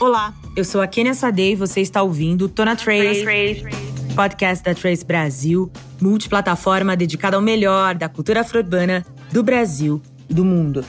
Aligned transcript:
Olá, 0.00 0.32
eu 0.56 0.64
sou 0.64 0.80
a 0.80 0.86
Kenia 0.86 1.12
Sadei 1.12 1.52
e 1.52 1.54
você 1.54 1.82
está 1.82 2.02
ouvindo 2.02 2.48
Tona 2.48 2.74
Trace, 2.74 3.22
Trace, 3.22 3.60
Trace, 3.60 4.14
podcast 4.16 4.64
da 4.64 4.74
Trace 4.74 5.04
Brasil, 5.04 5.70
multiplataforma 6.00 6.96
dedicada 6.96 7.36
ao 7.36 7.42
melhor 7.42 7.94
da 7.94 8.08
cultura 8.08 8.40
afro-urbana 8.40 9.04
do 9.30 9.42
Brasil 9.42 10.00
e 10.26 10.32
do 10.32 10.42
mundo. 10.42 10.82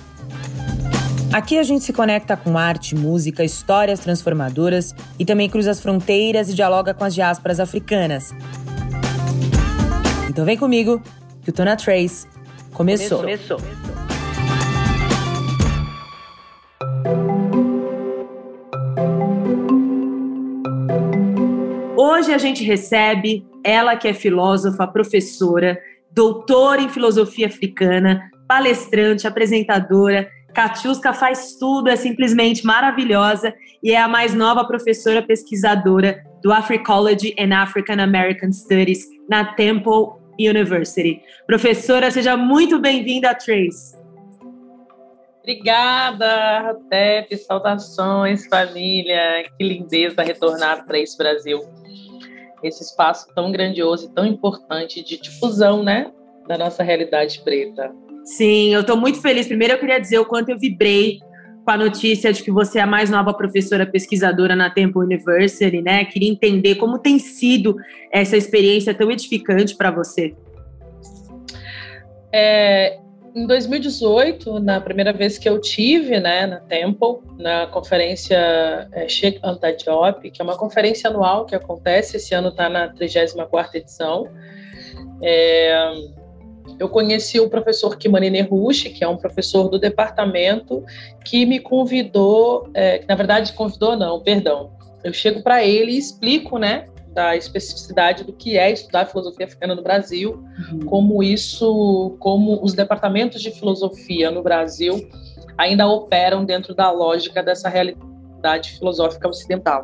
Aqui 1.33 1.59
a 1.59 1.63
gente 1.63 1.83
se 1.83 1.91
conecta 1.91 2.37
com 2.37 2.57
arte, 2.57 2.95
música, 2.95 3.43
histórias 3.43 3.99
transformadoras 3.99 4.95
e 5.19 5.25
também 5.25 5.49
cruza 5.49 5.71
as 5.71 5.81
fronteiras 5.81 6.47
e 6.47 6.53
dialoga 6.53 6.93
com 6.93 7.03
as 7.03 7.13
diásporas 7.13 7.59
africanas. 7.59 8.33
Então 10.29 10.45
vem 10.45 10.55
comigo 10.55 11.03
que 11.43 11.49
o 11.49 11.53
Tona 11.53 11.75
Trace 11.75 12.25
começou. 12.71 13.19
começou. 13.19 13.57
começou. 13.57 13.90
Hoje 22.21 22.35
a 22.35 22.37
gente 22.37 22.63
recebe 22.63 23.43
ela 23.63 23.95
que 23.95 24.07
é 24.07 24.13
filósofa, 24.13 24.85
professora, 24.85 25.81
doutora 26.11 26.79
em 26.79 26.87
filosofia 26.87 27.47
africana, 27.47 28.29
palestrante, 28.47 29.25
apresentadora. 29.25 30.29
Katiuska 30.53 31.13
faz 31.13 31.55
tudo, 31.59 31.89
é 31.89 31.95
simplesmente 31.95 32.63
maravilhosa 32.63 33.51
e 33.81 33.93
é 33.93 33.99
a 33.99 34.07
mais 34.07 34.35
nova 34.35 34.63
professora 34.63 35.23
pesquisadora 35.23 36.23
do 36.43 36.53
Africology 36.53 37.33
and 37.39 37.55
African 37.55 37.99
American 37.99 38.53
Studies 38.53 39.03
na 39.27 39.55
Temple 39.55 40.11
University. 40.39 41.23
Professora, 41.47 42.11
seja 42.11 42.37
muito 42.37 42.77
bem-vinda 42.77 43.33
Trace. 43.33 43.99
Obrigada, 45.39 46.59
Ratep, 46.59 47.35
saudações, 47.35 48.45
família. 48.45 49.43
Que 49.57 49.63
lindeza 49.63 50.21
retornar 50.21 50.85
para 50.85 50.99
esse 50.99 51.17
Brasil 51.17 51.80
esse 52.63 52.83
espaço 52.83 53.27
tão 53.33 53.51
grandioso 53.51 54.07
e 54.07 54.13
tão 54.13 54.25
importante 54.25 55.03
de 55.03 55.19
difusão, 55.19 55.83
né, 55.83 56.11
da 56.47 56.57
nossa 56.57 56.83
realidade 56.83 57.41
preta. 57.43 57.91
Sim, 58.23 58.73
eu 58.73 58.81
estou 58.81 58.97
muito 58.97 59.19
feliz. 59.21 59.47
Primeiro, 59.47 59.73
eu 59.73 59.79
queria 59.79 59.99
dizer 59.99 60.19
o 60.19 60.25
quanto 60.25 60.49
eu 60.49 60.59
vibrei 60.59 61.19
com 61.63 61.71
a 61.71 61.77
notícia 61.77 62.33
de 62.33 62.43
que 62.43 62.51
você 62.51 62.79
é 62.79 62.81
a 62.81 62.87
mais 62.87 63.09
nova 63.09 63.33
professora 63.33 63.85
pesquisadora 63.85 64.55
na 64.55 64.69
Temple 64.69 65.03
University, 65.03 65.81
né? 65.81 66.05
Queria 66.05 66.29
entender 66.29 66.75
como 66.75 66.99
tem 66.99 67.19
sido 67.19 67.75
essa 68.11 68.35
experiência 68.35 68.93
tão 68.93 69.11
edificante 69.11 69.75
para 69.75 69.91
você. 69.91 70.35
É, 72.33 72.99
em 73.33 73.45
2018, 73.45 74.59
na 74.59 74.81
primeira 74.81 75.13
vez 75.13 75.37
que 75.37 75.47
eu 75.47 75.59
tive 75.59 76.19
né, 76.19 76.45
na 76.45 76.59
Temple, 76.59 77.19
na 77.37 77.67
conferência 77.67 78.37
é, 78.91 79.07
Sheikh 79.07 79.39
Anta 79.43 79.71
que 79.73 80.41
é 80.41 80.43
uma 80.43 80.57
conferência 80.57 81.09
anual 81.09 81.45
que 81.45 81.55
acontece, 81.55 82.17
esse 82.17 82.33
ano 82.33 82.49
está 82.49 82.69
na 82.69 82.93
34ª 82.93 83.75
edição, 83.75 84.27
é, 85.21 85.93
eu 86.79 86.89
conheci 86.89 87.39
o 87.39 87.49
professor 87.49 87.97
Kimani 87.97 88.29
Nerushi, 88.29 88.89
que 88.89 89.03
é 89.03 89.07
um 89.07 89.17
professor 89.17 89.69
do 89.69 89.79
departamento, 89.79 90.83
que 91.23 91.45
me 91.45 91.59
convidou, 91.59 92.69
é, 92.73 93.03
na 93.07 93.15
verdade 93.15 93.53
convidou 93.53 93.95
não, 93.95 94.19
perdão, 94.21 94.71
eu 95.03 95.13
chego 95.13 95.41
para 95.41 95.63
ele 95.63 95.93
e 95.93 95.97
explico, 95.97 96.57
né, 96.57 96.85
da 97.13 97.35
especificidade 97.35 98.23
do 98.23 98.33
que 98.33 98.57
é 98.57 98.71
estudar 98.71 99.05
filosofia 99.05 99.45
africana 99.45 99.75
no 99.75 99.83
Brasil, 99.83 100.43
uhum. 100.71 100.79
como 100.85 101.23
isso, 101.23 102.15
como 102.19 102.63
os 102.63 102.73
departamentos 102.73 103.41
de 103.41 103.51
filosofia 103.51 104.31
no 104.31 104.41
Brasil 104.41 105.09
ainda 105.57 105.87
operam 105.87 106.45
dentro 106.45 106.73
da 106.73 106.89
lógica 106.89 107.43
dessa 107.43 107.69
realidade 107.69 108.71
filosófica 108.71 109.27
ocidental. 109.27 109.83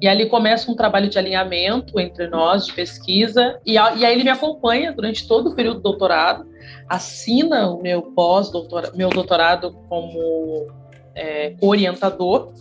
E 0.00 0.08
ali 0.08 0.28
começa 0.28 0.70
um 0.70 0.74
trabalho 0.74 1.08
de 1.08 1.18
alinhamento 1.18 2.00
entre 2.00 2.26
nós, 2.26 2.66
de 2.66 2.72
pesquisa, 2.72 3.60
e, 3.64 3.78
a, 3.78 3.94
e 3.94 4.04
aí 4.04 4.12
ele 4.12 4.24
me 4.24 4.30
acompanha 4.30 4.92
durante 4.92 5.26
todo 5.28 5.50
o 5.50 5.54
período 5.54 5.76
do 5.76 5.82
doutorado, 5.82 6.44
assina 6.88 7.70
o 7.70 7.80
meu 7.80 8.02
pós-doutorado, 8.02 8.96
meu 8.96 9.10
doutorado 9.10 9.72
como 9.88 10.66
é, 11.14 11.54
orientador, 11.60 12.52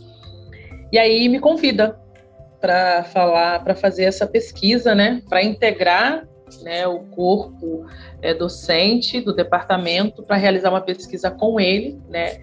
e 0.92 1.00
aí 1.00 1.28
me 1.28 1.40
convida 1.40 2.00
para 2.60 3.04
falar, 3.04 3.64
para 3.64 3.76
fazer 3.76 4.04
essa 4.04 4.28
pesquisa, 4.28 4.94
né, 4.94 5.22
para 5.30 5.44
integrar 5.44 6.28
né, 6.62 6.88
o 6.88 7.00
corpo 7.00 7.86
é, 8.22 8.34
docente 8.34 9.22
do 9.22 9.34
departamento 9.34 10.24
para 10.24 10.36
realizar 10.36 10.70
uma 10.70 10.82
pesquisa 10.82 11.30
com 11.32 11.60
ele, 11.60 12.00
né, 12.10 12.40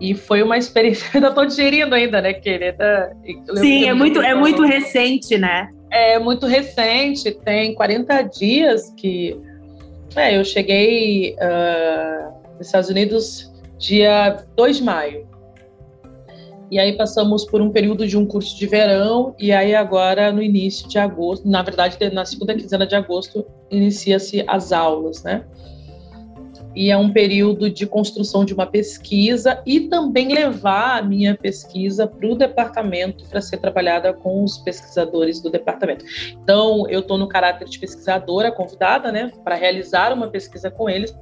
e 0.00 0.14
foi 0.14 0.42
uma 0.42 0.58
experiência, 0.58 1.08
ainda 1.14 1.28
estou 1.28 1.46
digerindo 1.46 1.94
ainda, 1.94 2.20
né, 2.20 2.32
querida? 2.32 3.16
Sim, 3.56 3.84
é 3.88 3.94
muito, 3.94 4.20
é 4.20 4.34
muito 4.34 4.62
recente, 4.62 5.38
né? 5.38 5.68
É 5.90 6.18
muito 6.18 6.46
recente, 6.46 7.30
tem 7.30 7.74
40 7.74 8.22
dias 8.22 8.92
que 8.96 9.38
é, 10.16 10.36
eu 10.36 10.44
cheguei 10.44 11.34
uh, 11.34 12.32
nos 12.56 12.66
Estados 12.66 12.90
Unidos 12.90 13.52
dia 13.78 14.44
2 14.56 14.76
de 14.78 14.82
maio. 14.82 15.31
E 16.72 16.78
aí 16.78 16.96
passamos 16.96 17.44
por 17.44 17.60
um 17.60 17.68
período 17.68 18.06
de 18.06 18.16
um 18.16 18.24
curso 18.24 18.56
de 18.56 18.66
verão, 18.66 19.34
e 19.38 19.52
aí 19.52 19.74
agora 19.74 20.32
no 20.32 20.42
início 20.42 20.88
de 20.88 20.98
agosto, 20.98 21.46
na 21.46 21.62
verdade 21.62 21.98
na 22.10 22.24
segunda 22.24 22.54
quinzena 22.54 22.86
de 22.86 22.94
agosto, 22.94 23.44
inicia-se 23.70 24.42
as 24.48 24.72
aulas, 24.72 25.22
né? 25.22 25.44
E 26.74 26.90
é 26.90 26.96
um 26.96 27.12
período 27.12 27.68
de 27.68 27.86
construção 27.86 28.42
de 28.42 28.54
uma 28.54 28.64
pesquisa 28.64 29.62
e 29.66 29.80
também 29.80 30.32
levar 30.32 31.00
a 31.00 31.02
minha 31.02 31.36
pesquisa 31.36 32.06
para 32.06 32.26
o 32.26 32.34
departamento 32.34 33.26
para 33.26 33.42
ser 33.42 33.58
trabalhada 33.58 34.14
com 34.14 34.42
os 34.42 34.56
pesquisadores 34.56 35.42
do 35.42 35.50
departamento. 35.50 36.06
Então, 36.42 36.88
eu 36.88 37.00
estou 37.00 37.18
no 37.18 37.28
caráter 37.28 37.68
de 37.68 37.78
pesquisadora 37.78 38.50
convidada, 38.50 39.12
né, 39.12 39.30
para 39.44 39.56
realizar 39.56 40.10
uma 40.14 40.28
pesquisa 40.28 40.70
com 40.70 40.88
eles, 40.88 41.14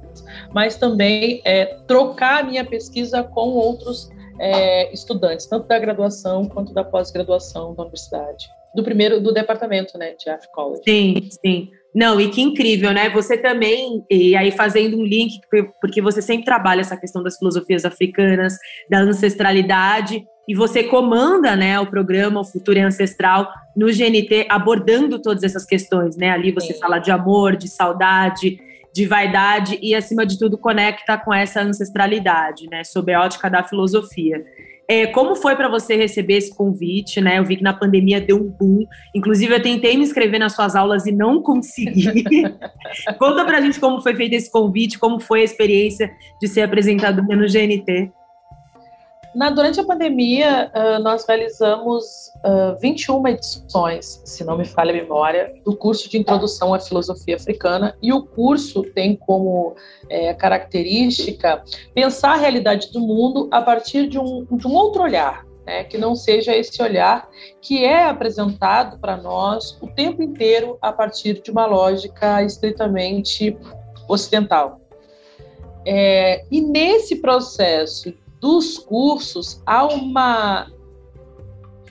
mas 0.53 0.77
também 0.77 1.41
é, 1.43 1.65
trocar 1.85 2.39
a 2.39 2.43
minha 2.43 2.63
pesquisa 2.63 3.21
com 3.21 3.49
outros 3.49 4.09
é, 4.41 4.91
estudantes, 4.91 5.45
tanto 5.45 5.67
da 5.67 5.77
graduação 5.77 6.45
quanto 6.45 6.73
da 6.73 6.83
pós-graduação 6.83 7.75
da 7.75 7.83
universidade. 7.83 8.49
Do 8.73 8.83
primeiro, 8.83 9.21
do 9.21 9.31
departamento, 9.31 9.97
né, 9.97 10.15
de 10.17 10.29
Afro 10.29 10.49
College. 10.51 10.81
Sim, 10.83 11.29
sim. 11.29 11.69
Não, 11.93 12.19
e 12.19 12.29
que 12.29 12.41
incrível, 12.41 12.91
né? 12.93 13.09
Você 13.09 13.37
também, 13.37 14.03
e 14.09 14.35
aí 14.35 14.49
fazendo 14.49 14.97
um 14.97 15.03
link, 15.03 15.41
porque 15.79 16.01
você 16.01 16.21
sempre 16.21 16.45
trabalha 16.45 16.79
essa 16.81 16.95
questão 16.97 17.21
das 17.21 17.37
filosofias 17.37 17.83
africanas, 17.83 18.57
da 18.89 18.99
ancestralidade, 18.99 20.25
e 20.47 20.55
você 20.55 20.83
comanda, 20.83 21.55
né, 21.55 21.79
o 21.79 21.85
programa 21.85 22.39
O 22.39 22.45
Futuro 22.45 22.79
é 22.79 22.81
Ancestral 22.81 23.47
no 23.75 23.87
GNT, 23.87 24.47
abordando 24.49 25.21
todas 25.21 25.43
essas 25.43 25.65
questões, 25.65 26.15
né? 26.15 26.29
Ali 26.29 26.51
você 26.51 26.73
Sim. 26.73 26.79
fala 26.79 26.97
de 26.97 27.11
amor, 27.11 27.55
de 27.57 27.67
saudade, 27.67 28.57
de 28.93 29.05
vaidade 29.05 29.79
e, 29.81 29.95
acima 29.95 30.25
de 30.25 30.37
tudo, 30.37 30.57
conecta 30.57 31.17
com 31.17 31.33
essa 31.33 31.61
ancestralidade, 31.61 32.67
né, 32.69 32.83
sob 32.83 33.13
a 33.13 33.21
ótica 33.21 33.49
da 33.49 33.63
filosofia. 33.63 34.43
É, 34.87 35.07
como 35.07 35.37
foi 35.37 35.55
para 35.55 35.69
você 35.69 35.95
receber 35.95 36.33
esse 36.33 36.53
convite, 36.53 37.21
né? 37.21 37.39
Eu 37.39 37.45
vi 37.45 37.55
que 37.55 37.63
na 37.63 37.73
pandemia 37.73 38.19
deu 38.19 38.35
um 38.35 38.49
boom. 38.49 38.85
Inclusive, 39.15 39.53
eu 39.53 39.61
tentei 39.61 39.95
me 39.95 40.03
inscrever 40.03 40.37
nas 40.37 40.53
suas 40.53 40.75
aulas 40.75 41.05
e 41.05 41.13
não 41.13 41.41
consegui. 41.41 42.25
Conta 43.17 43.45
pra 43.45 43.61
gente 43.61 43.79
como 43.79 44.01
foi 44.01 44.13
feito 44.15 44.33
esse 44.33 44.51
convite, 44.51 44.99
como 44.99 45.17
foi 45.17 45.41
a 45.41 45.45
experiência 45.45 46.11
de 46.41 46.47
ser 46.49 46.63
apresentadora 46.63 47.37
no 47.37 47.45
GNT. 47.47 48.11
Na, 49.33 49.49
durante 49.49 49.79
a 49.79 49.85
pandemia, 49.85 50.69
uh, 50.75 51.01
nós 51.01 51.25
realizamos 51.25 52.29
uh, 52.43 52.77
21 52.81 53.27
edições, 53.29 54.21
se 54.25 54.43
não 54.43 54.57
me 54.57 54.65
falha 54.65 54.91
a 54.91 54.93
memória, 54.93 55.53
do 55.63 55.73
curso 55.73 56.09
de 56.09 56.17
Introdução 56.17 56.73
à 56.73 56.79
Filosofia 56.79 57.37
Africana. 57.37 57.95
E 58.01 58.11
o 58.11 58.23
curso 58.23 58.83
tem 58.83 59.15
como 59.15 59.73
é, 60.09 60.33
característica 60.33 61.63
pensar 61.93 62.33
a 62.33 62.37
realidade 62.37 62.91
do 62.91 62.99
mundo 62.99 63.47
a 63.51 63.61
partir 63.61 64.07
de 64.07 64.19
um, 64.19 64.45
de 64.51 64.67
um 64.67 64.73
outro 64.73 65.01
olhar, 65.01 65.45
né, 65.65 65.85
que 65.85 65.97
não 65.97 66.13
seja 66.13 66.53
esse 66.53 66.81
olhar 66.83 67.29
que 67.61 67.85
é 67.85 68.03
apresentado 68.03 68.99
para 68.99 69.15
nós 69.15 69.77
o 69.81 69.87
tempo 69.87 70.21
inteiro 70.21 70.77
a 70.81 70.91
partir 70.91 71.41
de 71.41 71.51
uma 71.51 71.65
lógica 71.65 72.43
estritamente 72.43 73.57
ocidental. 74.09 74.81
É, 75.85 76.43
e 76.51 76.61
nesse 76.61 77.15
processo 77.15 78.13
dos 78.41 78.79
cursos 78.79 79.61
há 79.65 79.85
uma, 79.85 80.67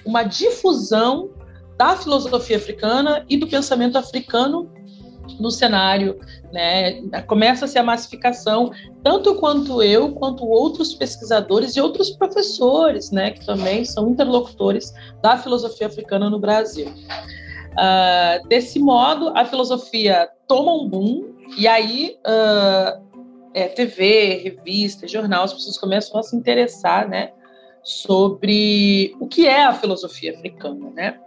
uma 0.05 0.25
difusão 0.25 1.31
da 1.79 1.97
filosofia 1.97 2.57
africana 2.57 3.25
e 3.29 3.39
do 3.39 3.47
pensamento 3.47 3.97
africano 3.97 4.69
no 5.39 5.51
cenário, 5.51 6.19
né? 6.53 7.01
Começa-se 7.29 7.79
a 7.79 7.85
massificação, 7.85 8.73
tanto 9.03 9.37
quanto 9.37 9.81
eu, 9.81 10.13
quanto 10.13 10.45
outros 10.45 10.93
pesquisadores 10.93 11.77
e 11.77 11.81
outros 11.81 12.11
professores, 12.11 13.13
né, 13.13 13.31
que 13.31 13.47
também 13.47 13.85
são 13.85 14.09
interlocutores 14.11 14.93
da 15.23 15.39
filosofia 15.39 15.87
africana 15.87 16.29
no 16.29 16.41
Brasil. 16.41 16.89
Uh, 16.89 18.49
desse 18.49 18.81
modo, 18.81 19.31
a 19.37 19.45
filosofia 19.45 20.29
toma 20.49 20.75
um 20.75 20.89
boom, 20.89 21.33
e 21.57 21.69
aí 21.69 22.17
uh, 22.27 23.10
é, 23.55 23.69
TV, 23.69 24.41
revista, 24.43 25.07
jornal, 25.07 25.45
as 25.45 25.53
pessoas 25.53 25.79
começam 25.79 26.19
a 26.19 26.23
se 26.23 26.37
interessar, 26.37 27.09
né, 27.09 27.33
sobre 27.83 29.17
o 29.19 29.27
que 29.27 29.47
é 29.47 29.65
a 29.65 29.73
filosofia 29.73 30.33
africana, 30.33 30.91
né? 30.91 31.19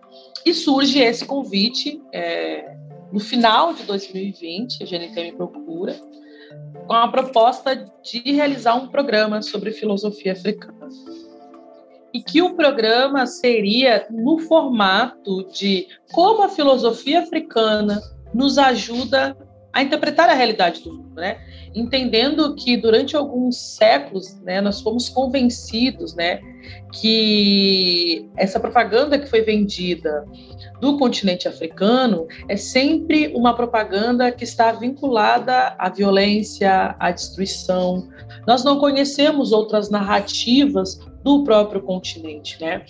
E 0.46 0.54
surge 0.54 1.00
esse 1.00 1.26
convite 1.26 2.02
é, 2.12 2.76
no 3.12 3.20
final 3.20 3.74
de 3.74 3.84
2020, 3.84 4.84
a 4.84 4.86
GNT 4.86 5.24
me 5.24 5.32
procura, 5.34 5.96
com 6.88 6.94
a 6.94 7.08
proposta 7.08 7.76
de 8.04 8.20
realizar 8.32 8.76
um 8.76 8.88
programa 8.88 9.42
sobre 9.42 9.72
filosofia 9.72 10.34
africana. 10.34 10.90
E 12.14 12.22
que 12.22 12.42
o 12.42 12.56
programa 12.56 13.26
seria 13.26 14.06
no 14.10 14.38
formato 14.40 15.48
de 15.52 15.88
como 16.12 16.44
a 16.44 16.50
filosofia 16.50 17.22
africana 17.22 18.02
nos 18.34 18.58
ajuda 18.58 19.36
a 19.72 19.82
interpretar 19.82 20.30
a 20.30 20.34
realidade 20.34 20.84
do 20.84 20.94
mundo, 20.94 21.16
né? 21.16 21.40
Entendendo 21.76 22.54
que 22.56 22.78
durante 22.78 23.16
alguns 23.16 23.58
séculos, 23.58 24.40
né, 24.42 24.62
nós 24.62 24.82
fomos 24.82 25.10
convencidos, 25.10 26.14
né, 26.14 26.40
que 26.94 28.30
essa 28.38 28.60
propaganda 28.60 29.18
que 29.18 29.28
foi 29.28 29.42
vendida 29.42 30.26
do 30.80 30.98
continente 30.98 31.48
africano 31.48 32.28
é 32.48 32.56
sempre 32.56 33.34
uma 33.36 33.56
propaganda 33.56 34.32
que 34.32 34.44
está 34.44 34.72
vinculada 34.72 35.76
à 35.80 35.90
violência, 35.90 36.96
à 37.00 37.12
destruição. 37.12 38.08
Nós 38.48 38.64
não 38.64 38.80
conhecemos 38.80 39.52
outras 39.52 39.90
narrativas 39.90 41.00
do 41.24 41.44
próprio 41.44 41.82
continente, 41.82 42.62
né? 42.62 42.84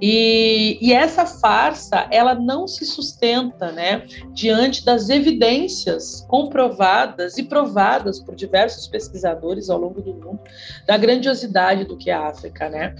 E, 0.00 0.78
e, 0.80 0.92
essa 0.92 1.24
farsa, 1.24 2.06
ela 2.10 2.34
não 2.34 2.68
se 2.68 2.84
sustenta, 2.84 3.72
né, 3.72 4.02
diante 4.32 4.84
das 4.84 5.08
evidências 5.08 6.26
comprovadas 6.28 7.38
e 7.38 7.42
provadas 7.42 8.20
por 8.20 8.34
diversos 8.34 8.86
pesquisadores 8.86 9.70
ao 9.70 9.78
longo 9.78 10.02
do 10.02 10.12
mundo 10.12 10.40
da 10.86 10.96
grandiosidade 10.98 11.84
do 11.84 11.96
que 11.96 12.10
é 12.10 12.14
a 12.14 12.28
África, 12.28 12.68
né? 12.68 12.94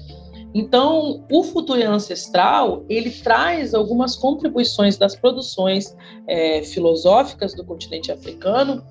Então, 0.54 1.22
o 1.30 1.42
futuro 1.42 1.82
ancestral 1.86 2.82
ele 2.88 3.10
traz 3.10 3.74
algumas 3.74 4.16
contribuições 4.16 4.96
das 4.96 5.14
produções 5.14 5.94
é, 6.26 6.62
filosóficas 6.62 7.52
do 7.52 7.62
continente 7.62 8.10
africano 8.10 8.82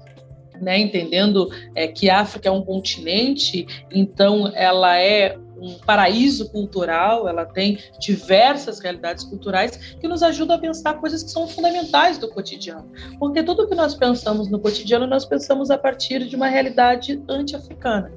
né, 0.61 0.79
entendendo 0.79 1.49
é, 1.73 1.87
que 1.87 2.09
a 2.09 2.21
África 2.21 2.49
é 2.49 2.51
um 2.51 2.63
continente, 2.63 3.65
então 3.91 4.51
ela 4.55 4.97
é 4.97 5.37
um 5.65 5.79
paraíso 5.79 6.49
cultural, 6.49 7.27
ela 7.27 7.45
tem 7.45 7.79
diversas 7.99 8.79
realidades 8.79 9.23
culturais 9.23 9.95
que 9.99 10.07
nos 10.07 10.21
ajudam 10.21 10.55
a 10.55 10.59
pensar 10.59 10.95
coisas 10.95 11.23
que 11.23 11.31
são 11.31 11.47
fundamentais 11.47 12.17
do 12.17 12.29
cotidiano. 12.29 12.89
Porque 13.19 13.43
tudo 13.43 13.67
que 13.67 13.75
nós 13.75 13.95
pensamos 13.95 14.49
no 14.49 14.59
cotidiano, 14.59 15.07
nós 15.07 15.25
pensamos 15.25 15.71
a 15.71 15.77
partir 15.77 16.25
de 16.27 16.35
uma 16.35 16.47
realidade 16.47 17.21
anti-africana. 17.27 18.11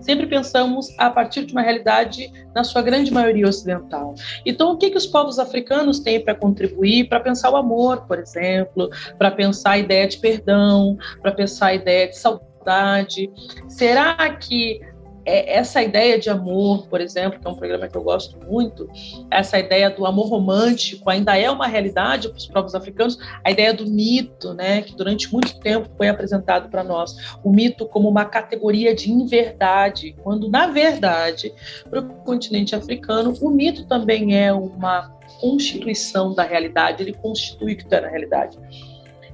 Sempre 0.00 0.26
pensamos 0.26 0.94
a 0.98 1.10
partir 1.10 1.44
de 1.44 1.52
uma 1.52 1.62
realidade, 1.62 2.32
na 2.54 2.62
sua 2.62 2.82
grande 2.82 3.12
maioria, 3.12 3.48
ocidental. 3.48 4.14
Então, 4.46 4.72
o 4.72 4.76
que, 4.76 4.90
que 4.90 4.96
os 4.96 5.06
povos 5.06 5.38
africanos 5.38 5.98
têm 5.98 6.22
para 6.22 6.34
contribuir 6.34 7.08
para 7.08 7.20
pensar 7.20 7.50
o 7.50 7.56
amor, 7.56 8.06
por 8.06 8.18
exemplo, 8.18 8.88
para 9.18 9.30
pensar 9.30 9.72
a 9.72 9.78
ideia 9.78 10.06
de 10.06 10.18
perdão, 10.18 10.96
para 11.20 11.32
pensar 11.32 11.66
a 11.66 11.74
ideia 11.74 12.08
de 12.08 12.16
saudade? 12.16 13.30
Será 13.68 14.36
que 14.36 14.80
é, 15.24 15.56
essa 15.56 15.82
ideia 15.82 16.18
de 16.18 16.28
amor, 16.30 16.86
por 16.86 17.00
exemplo, 17.00 17.38
que 17.40 17.46
é 17.46 17.50
um 17.50 17.54
programa 17.54 17.88
que 17.88 17.96
eu 17.96 18.02
gosto 18.02 18.38
muito, 18.46 18.88
essa 19.30 19.58
ideia 19.58 19.90
do 19.90 20.06
amor 20.06 20.28
romântico 20.28 21.08
ainda 21.08 21.36
é 21.36 21.50
uma 21.50 21.66
realidade 21.66 22.28
para 22.28 22.36
os 22.36 22.46
povos 22.46 22.74
africanos, 22.74 23.18
a 23.42 23.50
ideia 23.50 23.72
do 23.72 23.86
mito, 23.86 24.54
né, 24.54 24.82
que 24.82 24.94
durante 24.94 25.32
muito 25.32 25.58
tempo 25.60 25.88
foi 25.96 26.08
apresentado 26.08 26.68
para 26.68 26.84
nós, 26.84 27.36
o 27.42 27.50
mito 27.50 27.86
como 27.86 28.08
uma 28.08 28.24
categoria 28.24 28.94
de 28.94 29.10
inverdade, 29.10 30.14
quando 30.22 30.48
na 30.48 30.66
verdade, 30.66 31.52
para 31.88 32.00
o 32.00 32.08
continente 32.24 32.74
africano, 32.74 33.34
o 33.40 33.50
mito 33.50 33.86
também 33.86 34.36
é 34.36 34.52
uma 34.52 35.14
constituição 35.40 36.34
da 36.34 36.42
realidade, 36.42 37.02
ele 37.02 37.12
constitui 37.12 37.72
o 37.72 37.76
que 37.76 37.84
está 37.84 38.00
na 38.00 38.08
realidade. 38.08 38.58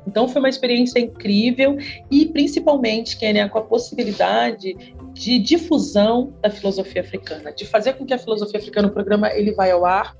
Então 0.06 0.26
foi 0.26 0.40
uma 0.40 0.48
experiência 0.48 0.98
incrível 0.98 1.76
e 2.10 2.26
principalmente, 2.26 3.16
Kenia, 3.16 3.48
com 3.48 3.58
a 3.58 3.62
possibilidade 3.62 4.94
de 5.20 5.38
difusão 5.38 6.32
da 6.40 6.48
filosofia 6.48 7.02
africana, 7.02 7.52
de 7.52 7.66
fazer 7.66 7.92
com 7.92 8.06
que 8.06 8.14
a 8.14 8.18
filosofia 8.18 8.58
africana, 8.58 8.88
o 8.88 8.90
programa 8.90 9.30
ele 9.30 9.52
vai 9.52 9.70
ao 9.70 9.84
ar 9.84 10.16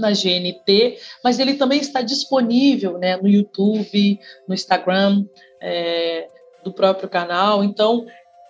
na 0.00 0.10
GNT, 0.10 0.98
mas 1.22 1.38
ele 1.38 1.54
também 1.54 1.78
está 1.78 2.02
disponível 2.02 2.98
né, 2.98 3.16
no 3.16 3.28
YouTube, 3.28 4.18
no 4.48 4.52
Instagram 4.52 5.24
é, 5.62 6.26
do 6.64 6.72
próprio 6.72 7.08
canal. 7.08 7.62
Então, 7.62 8.04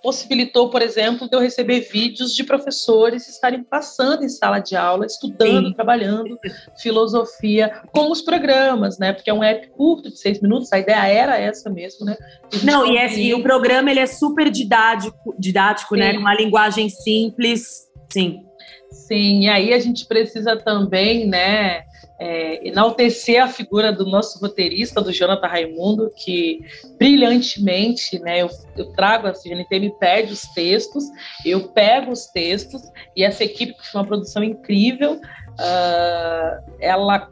possibilitou, 0.06 0.70
por 0.70 0.82
exemplo, 0.82 1.29
de 1.29 1.37
eu 1.37 1.41
receber 1.41 1.81
vídeos 1.81 2.32
de 2.32 2.44
professores 2.44 3.29
estarem 3.29 3.64
passando 3.64 4.23
em 4.23 4.29
sala 4.29 4.61
de 4.61 4.76
aula, 4.76 5.05
estudando, 5.05 5.67
Sim. 5.67 5.75
trabalhando 5.75 6.38
filosofia 6.81 7.82
com 7.91 8.12
os 8.12 8.23
programas, 8.23 9.00
né? 9.00 9.12
Porque 9.12 9.29
é 9.29 9.35
um 9.35 9.43
app 9.43 9.69
curto 9.70 10.08
de 10.08 10.17
seis 10.17 10.41
minutos, 10.41 10.73
a 10.73 10.79
ideia 10.79 11.05
era 11.08 11.37
essa 11.37 11.69
mesmo, 11.69 12.06
né? 12.06 12.17
Não, 12.62 12.87
e, 12.87 12.97
é, 12.97 13.19
e, 13.19 13.35
o 13.35 13.43
programa 13.43 13.91
ele 13.91 13.99
é 13.99 14.06
super 14.06 14.49
didático, 14.49 15.35
didático, 15.37 15.97
né? 15.97 16.11
Sim. 16.11 16.12
né? 16.12 16.19
Uma 16.20 16.37
linguagem 16.37 16.88
simples. 16.88 17.88
Sim. 18.09 18.44
Sim, 18.93 19.41
e 19.41 19.49
aí 19.49 19.75
a 19.75 19.81
gente 19.81 20.06
precisa 20.06 20.56
também, 20.56 21.26
né? 21.26 21.82
É, 22.18 22.66
enaltecer 22.66 23.42
a 23.42 23.48
figura 23.48 23.92
do 23.92 24.06
nosso 24.06 24.38
roteirista, 24.38 25.00
do 25.00 25.12
Jonathan 25.12 25.46
Raimundo, 25.46 26.10
que 26.16 26.60
brilhantemente, 26.98 28.18
né, 28.18 28.42
eu, 28.42 28.48
eu 28.76 28.92
trago, 28.92 29.26
a 29.26 29.34
CNT 29.34 29.78
me 29.78 29.90
pede 29.98 30.32
os 30.32 30.42
textos, 30.54 31.04
eu 31.44 31.68
pego 31.68 32.12
os 32.12 32.26
textos, 32.26 32.82
e 33.14 33.22
essa 33.22 33.44
equipe, 33.44 33.74
que 33.74 33.86
foi 33.86 34.00
uma 34.00 34.06
produção 34.06 34.42
incrível, 34.42 35.14
uh, 35.14 36.74
ela 36.80 37.30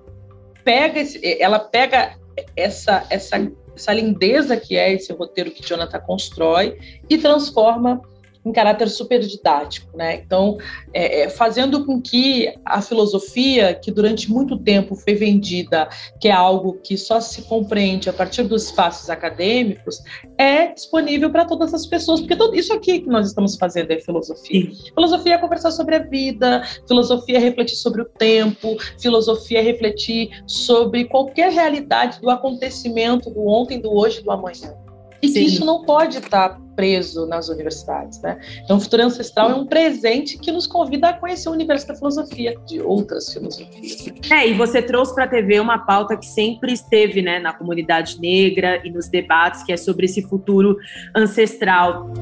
pega, 0.63 1.01
esse, 1.01 1.21
ela 1.41 1.59
pega 1.59 2.17
essa, 2.57 3.07
essa, 3.11 3.37
essa 3.75 3.93
lindeza 3.93 4.57
que 4.57 4.77
é 4.77 4.93
esse 4.93 5.13
roteiro 5.13 5.51
que 5.51 5.67
Jonathan 5.67 6.01
constrói 6.01 6.79
e 7.09 7.19
transforma 7.19 8.01
em 8.45 8.53
caráter 8.53 8.89
super 8.89 9.21
didático, 9.21 9.97
né? 9.97 10.17
Então, 10.17 10.59
é, 10.93 11.23
é, 11.23 11.29
fazendo 11.31 11.85
com 11.87 12.01
que 12.01 12.53
a 12.65 12.83
filosofia, 12.83 13.75
que 13.75 13.91
durante 13.91 14.31
muito 14.31 14.59
tempo 14.59 14.95
foi 14.95 15.15
vendida, 15.15 15.89
que 16.21 16.29
é 16.29 16.33
algo 16.33 16.75
que 16.83 16.97
só 16.97 17.21
se 17.21 17.43
compreende 17.43 18.11
a 18.11 18.13
partir 18.13 18.43
dos 18.43 18.67
espaços 18.67 19.09
acadêmicos, 19.09 20.03
é 20.37 20.69
disponível 20.69 21.31
para 21.31 21.45
todas 21.45 21.73
as 21.73 21.87
pessoas, 21.87 22.21
porque 22.21 22.37
tudo 22.37 22.55
isso 22.55 22.73
aqui 22.73 23.01
que 23.01 23.09
nós 23.09 23.29
estamos 23.29 23.57
fazendo 23.57 23.91
é 23.91 24.01
filosofia. 24.01 24.71
Sim. 24.71 24.93
Filosofia 24.95 25.35
é 25.35 25.39
conversar 25.39 25.71
sobre 25.71 25.97
a 25.97 26.01
vida, 26.01 26.63
filosofia 26.87 27.39
é 27.39 27.41
refletir 27.41 27.77
sobre 27.77 28.03
o 28.03 28.05
tempo, 28.05 28.77
filosofia 29.01 29.61
é 29.61 29.63
refletir 29.63 30.31
sobre 30.47 31.05
qualquer 31.07 31.51
realidade 31.51 32.21
do 32.21 32.29
acontecimento 32.29 33.31
do 33.31 33.47
ontem, 33.47 33.81
do 33.81 33.93
hoje, 33.93 34.23
do 34.23 34.31
amanhã. 34.31 34.84
E 35.25 35.29
Sim. 35.29 35.35
que 35.35 35.41
isso 35.47 35.65
não 35.65 35.85
pode 35.85 36.19
estar 36.19 36.61
preso 36.77 37.25
nas 37.27 37.49
universidades, 37.49 38.21
né? 38.21 38.39
Então, 38.63 38.77
o 38.77 38.81
Futuro 38.81 39.05
Ancestral 39.05 39.51
é 39.51 39.55
um 39.55 39.65
presente 39.65 40.37
que 40.37 40.53
nos 40.53 40.67
convida 40.67 41.09
a 41.09 41.13
conhecer 41.15 41.49
o 41.49 41.53
universo 41.53 41.89
da 41.89 41.95
filosofia, 41.95 42.55
de 42.67 42.81
outras 42.83 43.33
filosofias. 43.33 44.07
É, 44.31 44.47
e 44.47 44.53
você 44.53 44.83
trouxe 44.83 45.15
para 45.15 45.25
a 45.25 45.29
TV 45.29 45.61
uma 45.61 45.79
pauta 45.79 46.15
que 46.15 46.27
sempre 46.27 46.75
esteve, 46.75 47.23
né, 47.23 47.39
na 47.39 47.55
comunidade 47.55 48.21
negra 48.21 48.83
e 48.85 48.91
nos 48.91 49.09
debates, 49.09 49.63
que 49.63 49.73
é 49.73 49.79
sobre 49.79 50.05
esse 50.05 50.21
futuro 50.21 50.77
ancestral. 51.15 52.13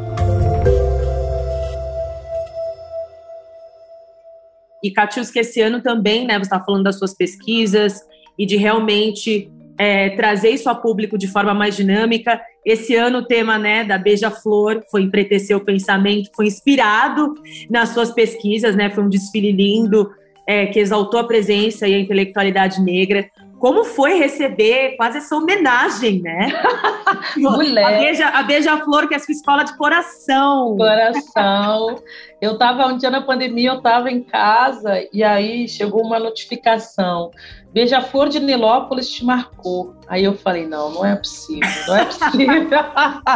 E, 4.81 4.93
Katiuska, 4.93 5.41
esse 5.41 5.61
ano 5.61 5.81
também, 5.81 6.25
né, 6.25 6.35
você 6.35 6.43
está 6.43 6.61
falando 6.61 6.85
das 6.85 6.99
suas 6.99 7.15
pesquisas 7.15 8.01
e 8.39 8.47
de 8.47 8.57
realmente 8.57 9.51
é, 9.79 10.11
trazer 10.11 10.51
isso 10.51 10.69
a 10.69 10.75
público 10.75 11.19
de 11.19 11.27
forma 11.27 11.53
mais 11.53 11.77
dinâmica. 11.77 12.41
Esse 12.65 12.95
ano 12.95 13.19
o 13.19 13.25
tema 13.25 13.59
né, 13.59 13.85
da 13.85 13.99
Beija-Flor 13.99 14.83
foi 14.91 15.03
empretecer 15.03 15.57
o 15.57 15.65
pensamento, 15.65 16.31
foi 16.35 16.47
inspirado 16.47 17.35
nas 17.69 17.91
suas 17.91 18.13
pesquisas, 18.13 18.77
né? 18.77 18.89
Foi 18.91 19.03
um 19.03 19.09
desfile 19.09 19.51
lindo 19.51 20.11
é, 20.47 20.67
que 20.67 20.79
exaltou 20.79 21.19
a 21.21 21.25
presença 21.25 21.89
e 21.89 21.95
a 21.95 21.99
intelectualidade 21.99 22.81
negra. 22.81 23.29
Como 23.59 23.85
foi 23.85 24.15
receber 24.15 24.97
quase 24.97 25.19
essa 25.19 25.37
homenagem, 25.37 26.21
né? 26.21 26.49
Mulher. 27.37 27.85
A 28.33 28.43
Beija-Flor, 28.43 29.03
Beija 29.03 29.09
que 29.09 29.15
é 29.15 29.17
a 29.17 29.21
sua 29.21 29.33
escola 29.33 29.63
de 29.63 29.77
coração. 29.77 30.77
Coração. 30.77 32.03
Eu 32.43 32.55
estava, 32.55 32.89
um 32.89 32.99
dia 32.99 33.09
na 33.09 33.23
pandemia, 33.23 33.71
eu 33.71 33.77
estava 33.77 34.11
em 34.11 34.21
casa 34.21 35.09
e 35.13 35.23
aí 35.23 35.69
chegou 35.69 36.03
uma 36.03 36.19
notificação 36.19 37.31
Beija-flor 37.73 38.29
de 38.29 38.41
Nilópolis 38.41 39.09
te 39.09 39.25
marcou. 39.25 39.95
Aí 40.07 40.25
eu 40.25 40.35
falei, 40.35 40.67
não, 40.67 40.91
não 40.91 41.07
é 41.07 41.15
possível, 41.15 41.71
não 41.87 41.97
é 41.97 42.05
possível. 42.05 42.69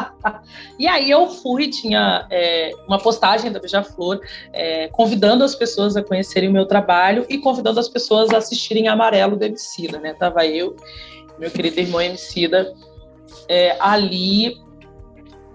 e 0.77 0.89
aí 0.89 1.09
eu 1.09 1.29
fui, 1.29 1.69
tinha 1.69 2.27
é, 2.31 2.73
uma 2.87 2.99
postagem 2.99 3.51
da 3.51 3.61
Beija-Flor 3.61 4.21
é, 4.53 4.89
convidando 4.89 5.43
as 5.43 5.55
pessoas 5.55 5.97
a 5.97 6.03
conhecerem 6.03 6.51
o 6.51 6.53
meu 6.53 6.67
trabalho 6.67 7.25
e 7.31 7.39
convidando 7.39 7.79
as 7.79 7.89
pessoas 7.89 8.31
a 8.35 8.39
assistirem 8.39 8.89
Amarelo 8.89 9.37
do 9.37 9.45
Emicida, 9.45 10.01
né? 10.01 10.15
Tava 10.15 10.45
eu, 10.45 10.77
meu 11.39 11.51
querido 11.51 11.81
irmão 11.81 12.03
Emicida, 12.03 12.75
é, 13.49 13.77
ali 13.81 14.66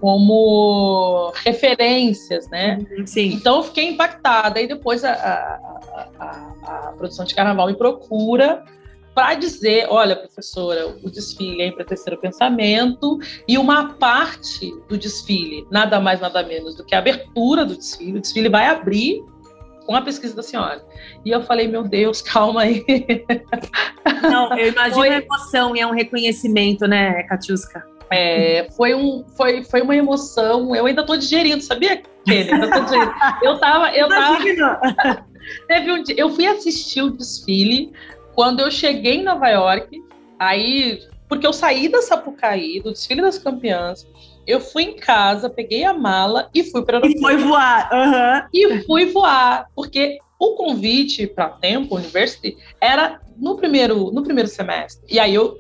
como 0.02 1.32
referências, 1.46 2.50
né? 2.50 2.80
Uhum, 2.90 3.06
sim. 3.06 3.34
Então 3.34 3.58
eu 3.58 3.64
fiquei 3.64 3.88
impactada. 3.88 4.60
E 4.60 4.68
depois 4.68 5.06
a, 5.06 5.14
a, 5.14 6.08
a, 6.20 6.90
a 6.90 6.94
produção 6.98 7.24
de 7.24 7.36
carnaval 7.36 7.68
me 7.68 7.76
procura 7.76 8.66
para 9.14 9.36
dizer, 9.36 9.86
olha, 9.90 10.16
professora, 10.16 10.88
o 11.04 11.10
desfile 11.10 11.62
é 11.62 11.68
em 11.68 11.76
terceiro 11.76 12.20
pensamento 12.20 13.20
e 13.48 13.58
uma 13.58 13.94
parte 13.94 14.74
do 14.90 14.98
desfile, 14.98 15.68
nada 15.70 16.00
mais 16.00 16.20
nada 16.22 16.42
menos 16.44 16.76
do 16.76 16.84
que 16.84 16.96
a 16.96 17.00
abertura 17.00 17.64
do 17.64 17.76
desfile. 17.76 18.18
O 18.18 18.22
desfile 18.22 18.50
vai 18.50 18.68
abrir 18.68 19.24
com 19.86 19.96
a 19.96 20.02
pesquisa 20.02 20.36
da 20.36 20.42
senhora. 20.42 20.84
E 21.24 21.30
eu 21.30 21.44
falei, 21.44 21.68
meu 21.68 21.84
Deus, 21.84 22.22
calma 22.24 22.64
aí. 22.64 22.84
Não, 24.24 24.58
eu 24.58 24.70
imagino 24.74 24.96
Foi... 24.96 25.10
a 25.10 25.22
emoção 25.22 25.76
e 25.76 25.80
é 25.80 25.86
um 25.86 25.94
reconhecimento, 25.94 26.88
né, 26.88 27.22
Katiuska? 27.24 27.91
É, 28.12 28.68
foi, 28.76 28.94
um, 28.94 29.24
foi, 29.38 29.64
foi 29.64 29.82
uma 29.82 29.96
emoção. 29.96 30.76
Eu 30.76 30.86
ainda 30.86 31.02
estou 31.02 31.16
digerindo, 31.16 31.62
sabia, 31.62 32.02
Kelly? 32.26 32.50
Eu, 33.42 33.58
tava, 33.58 33.96
eu 33.96 34.10
tava. 34.10 34.38
Teve 35.68 35.92
um 35.92 36.04
dia, 36.04 36.16
eu 36.18 36.30
fui 36.30 36.46
assistir 36.46 37.02
o 37.02 37.10
desfile 37.10 37.94
quando 38.34 38.60
eu 38.60 38.70
cheguei 38.70 39.16
em 39.16 39.24
Nova 39.24 39.48
York. 39.50 40.02
Aí, 40.38 41.00
porque 41.30 41.48
eu 41.48 41.54
saí 41.54 41.88
da 41.88 42.02
Sapucaí, 42.02 42.82
do 42.82 42.92
desfile 42.92 43.22
das 43.22 43.38
campeãs, 43.38 44.06
eu 44.46 44.60
fui 44.60 44.84
em 44.84 44.96
casa, 44.96 45.50
peguei 45.50 45.84
a 45.84 45.94
mala 45.94 46.50
e 46.54 46.64
fui 46.64 46.84
para 46.84 47.00
E 47.04 47.20
foi 47.20 47.38
voar. 47.38 47.90
Uhum. 47.94 48.50
E 48.54 48.84
fui 48.84 49.06
voar, 49.06 49.68
porque 49.76 50.20
o 50.40 50.56
convite 50.56 51.28
para 51.28 51.50
Temple 51.50 51.98
University 51.98 52.58
era 52.82 53.22
no 53.42 53.56
primeiro, 53.56 54.12
no 54.12 54.22
primeiro 54.22 54.48
semestre. 54.48 55.04
E 55.10 55.20
aí 55.20 55.34
eu 55.34 55.58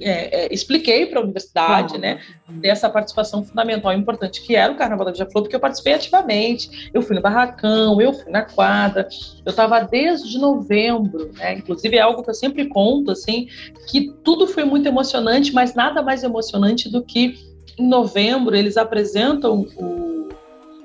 é, 0.00 0.46
é, 0.46 0.52
expliquei 0.52 1.06
para 1.06 1.20
a 1.20 1.22
universidade, 1.22 1.96
né, 1.96 2.20
dessa 2.48 2.90
participação 2.90 3.44
fundamental 3.44 3.92
e 3.92 3.96
importante 3.96 4.42
que 4.42 4.56
era 4.56 4.72
o 4.72 4.76
Carnaval 4.76 5.04
da 5.04 5.12
Beija-Flor, 5.12 5.44
porque 5.44 5.54
eu 5.54 5.60
participei 5.60 5.94
ativamente. 5.94 6.90
Eu 6.92 7.02
fui 7.02 7.14
no 7.14 7.22
barracão, 7.22 8.00
eu 8.00 8.12
fui 8.12 8.32
na 8.32 8.42
quadra. 8.42 9.08
Eu 9.46 9.50
estava 9.50 9.80
desde 9.82 10.38
novembro, 10.38 11.30
né? 11.34 11.54
Inclusive 11.54 11.96
é 11.96 12.00
algo 12.00 12.24
que 12.24 12.30
eu 12.30 12.34
sempre 12.34 12.66
conto, 12.66 13.12
assim, 13.12 13.46
que 13.86 14.12
tudo 14.24 14.48
foi 14.48 14.64
muito 14.64 14.88
emocionante, 14.88 15.52
mas 15.52 15.72
nada 15.72 16.02
mais 16.02 16.24
emocionante 16.24 16.90
do 16.90 17.00
que 17.00 17.38
em 17.78 17.86
novembro 17.86 18.56
eles 18.56 18.76
apresentam 18.76 19.68
o, 19.76 20.28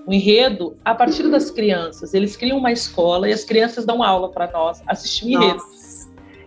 o 0.06 0.14
enredo 0.14 0.78
a 0.86 0.94
partir 0.94 1.28
das 1.28 1.50
crianças. 1.50 2.14
Eles 2.14 2.38
criam 2.38 2.60
uma 2.60 2.72
escola 2.72 3.28
e 3.28 3.34
as 3.34 3.44
crianças 3.44 3.84
dão 3.84 4.04
aula 4.04 4.30
para 4.30 4.52
nós 4.52 4.84
assistir 4.86 5.26
o 5.26 5.30
enredo. 5.30 5.64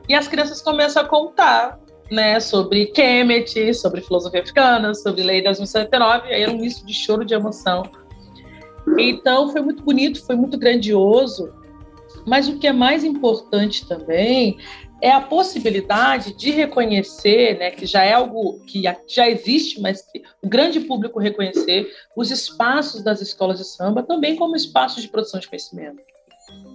E 0.09 0.15
as 0.15 0.27
crianças 0.27 0.63
começam 0.63 1.03
a 1.03 1.07
contar 1.07 1.79
né, 2.11 2.41
sobre 2.41 2.87
Kemet, 2.87 3.75
sobre 3.75 4.01
filosofia 4.01 4.41
africana, 4.41 4.95
sobre 4.95 5.23
lei 5.23 5.43
das 5.43 5.59
1979, 5.59 6.35
aí 6.35 6.43
era 6.43 6.53
um 6.53 6.59
misto 6.59 6.87
de 6.87 6.95
choro 6.95 7.25
de 7.25 7.35
emoção. 7.35 7.83
Então 8.99 9.51
foi 9.53 9.61
muito 9.61 9.83
bonito, 9.83 10.25
foi 10.25 10.35
muito 10.35 10.57
grandioso, 10.57 11.53
mas 12.27 12.49
o 12.49 12.59
que 12.59 12.67
é 12.67 12.73
mais 12.73 13.05
importante 13.05 13.87
também 13.87 14.57
é 15.01 15.13
a 15.13 15.21
possibilidade 15.21 16.35
de 16.35 16.51
reconhecer, 16.51 17.59
né, 17.59 17.71
que 17.71 17.87
já 17.87 18.03
é 18.03 18.15
algo 18.15 18.61
que 18.67 18.83
já 19.07 19.29
existe, 19.29 19.81
mas 19.81 20.05
o 20.43 20.49
grande 20.49 20.81
público 20.81 21.21
reconhecer 21.21 21.87
os 22.17 22.31
espaços 22.31 23.03
das 23.03 23.21
escolas 23.21 23.59
de 23.59 23.65
samba 23.65 24.03
também 24.03 24.35
como 24.35 24.57
espaços 24.57 25.03
de 25.03 25.09
produção 25.09 25.39
de 25.39 25.47
conhecimento 25.47 26.03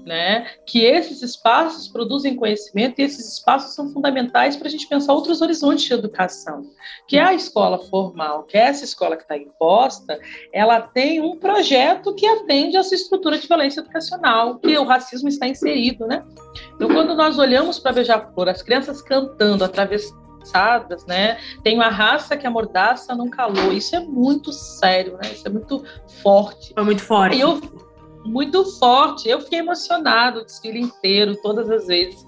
né? 0.06 0.48
Que 0.66 0.84
esses 0.84 1.22
espaços 1.22 1.88
produzem 1.88 2.36
conhecimento 2.36 3.00
e 3.00 3.04
esses 3.04 3.34
espaços 3.34 3.74
são 3.74 3.92
fundamentais 3.92 4.56
para 4.56 4.68
a 4.68 4.72
gente 4.72 4.88
pensar 4.88 5.14
outros 5.14 5.42
horizontes 5.42 5.86
de 5.86 5.94
educação. 5.94 6.64
Que 7.08 7.18
a 7.18 7.34
escola 7.34 7.80
formal, 7.80 8.44
que 8.44 8.58
essa 8.58 8.84
escola 8.84 9.16
que 9.16 9.24
está 9.24 9.38
imposta, 9.38 10.20
ela 10.52 10.82
tem 10.82 11.22
um 11.22 11.38
projeto 11.38 12.14
que 12.16 12.26
atende 12.26 12.78
a 12.78 12.82
essa 12.82 12.96
estrutura 12.96 13.38
de 13.38 13.48
violência 13.48 13.80
educacional, 13.80 14.60
que 14.60 14.78
o 14.78 14.84
racismo 14.84 15.30
está 15.30 15.48
inserido, 15.48 16.06
né? 16.06 16.24
Então, 16.76 16.90
quando 16.90 17.16
nós 17.16 17.38
olhamos 17.40 17.80
para 17.80 17.94
Beija-Flor, 17.94 18.50
as 18.50 18.62
crianças 18.62 19.02
cantando, 19.02 19.64
atravessadas, 19.64 21.06
né? 21.06 21.38
Tem 21.64 21.76
uma 21.76 21.90
raça 21.90 22.36
que 22.36 22.46
amordaça 22.46 23.16
num 23.16 23.30
calor. 23.30 23.74
Isso 23.74 23.96
é 23.96 24.00
muito 24.00 24.52
sério, 24.52 25.14
né? 25.14 25.32
Isso 25.32 25.48
é 25.48 25.52
muito 25.52 25.84
forte. 26.22 26.74
É 26.76 26.82
muito 26.82 27.02
forte. 27.02 27.38
E 27.38 27.42
eu, 27.42 27.62
muito 28.26 28.66
forte. 28.80 29.30
Eu 29.30 29.40
fiquei 29.42 29.60
emocionado 29.60 30.40
o 30.40 30.46
desfile 30.46 30.80
inteiro, 30.80 31.36
todas 31.42 31.70
as 31.70 31.88
vezes. 31.88 32.26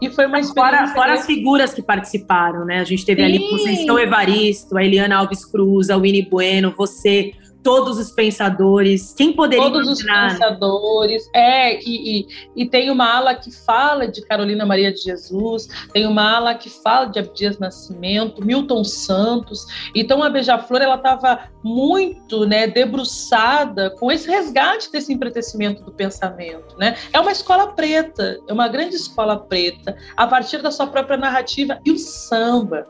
E 0.00 0.10
foi 0.10 0.26
uma 0.26 0.38
experiência. 0.38 0.78
Fora, 0.78 0.94
fora 0.94 1.12
as 1.14 1.26
figuras 1.26 1.74
que 1.74 1.82
participaram, 1.82 2.64
né? 2.64 2.80
A 2.80 2.84
gente 2.84 3.04
teve 3.04 3.20
Sim. 3.20 3.26
ali 3.26 3.50
Conceição 3.50 3.98
Evaristo, 3.98 4.76
a 4.76 4.84
Eliana 4.84 5.16
Alves 5.16 5.44
Cruz, 5.44 5.90
a 5.90 5.96
Winnie 5.96 6.28
Bueno, 6.28 6.74
você, 6.76 7.32
todos 7.62 7.98
os 7.98 8.10
pensadores. 8.10 9.14
Quem 9.16 9.32
poderia 9.32 9.70
Todos 9.70 10.00
imaginar? 10.00 10.26
os 10.26 10.32
pensadores. 10.32 11.30
É, 11.34 11.80
e, 11.82 12.20
e, 12.20 12.28
e, 12.56 12.66
tem 12.66 12.90
uma 12.90 13.16
ala 13.16 13.34
que 13.34 13.50
fala 13.50 14.06
de 14.06 14.22
Carolina 14.22 14.64
Maria 14.64 14.92
de 14.92 15.00
Jesus, 15.00 15.68
tem 15.92 16.06
uma 16.06 16.36
ala 16.36 16.54
que 16.54 16.70
fala 16.70 17.06
de 17.06 17.18
Abdias 17.18 17.58
Nascimento, 17.58 18.44
Milton 18.44 18.84
Santos. 18.84 19.66
Então 19.94 20.22
a 20.22 20.30
Beija-Flor 20.30 20.82
ela 20.82 20.96
estava 20.96 21.40
muito, 21.62 22.46
né, 22.46 22.66
debruçada 22.66 23.90
com 23.90 24.10
esse 24.10 24.28
resgate 24.28 24.90
desse 24.90 25.12
empretecimento 25.12 25.82
do 25.82 25.92
pensamento, 25.92 26.76
né? 26.78 26.96
É 27.12 27.20
uma 27.20 27.32
escola 27.32 27.68
preta, 27.68 28.38
é 28.48 28.52
uma 28.52 28.68
grande 28.68 28.94
escola 28.94 29.36
preta, 29.36 29.96
a 30.16 30.26
partir 30.26 30.62
da 30.62 30.70
sua 30.70 30.86
própria 30.86 31.16
narrativa 31.16 31.78
e 31.84 31.90
o 31.90 31.98
samba 31.98 32.86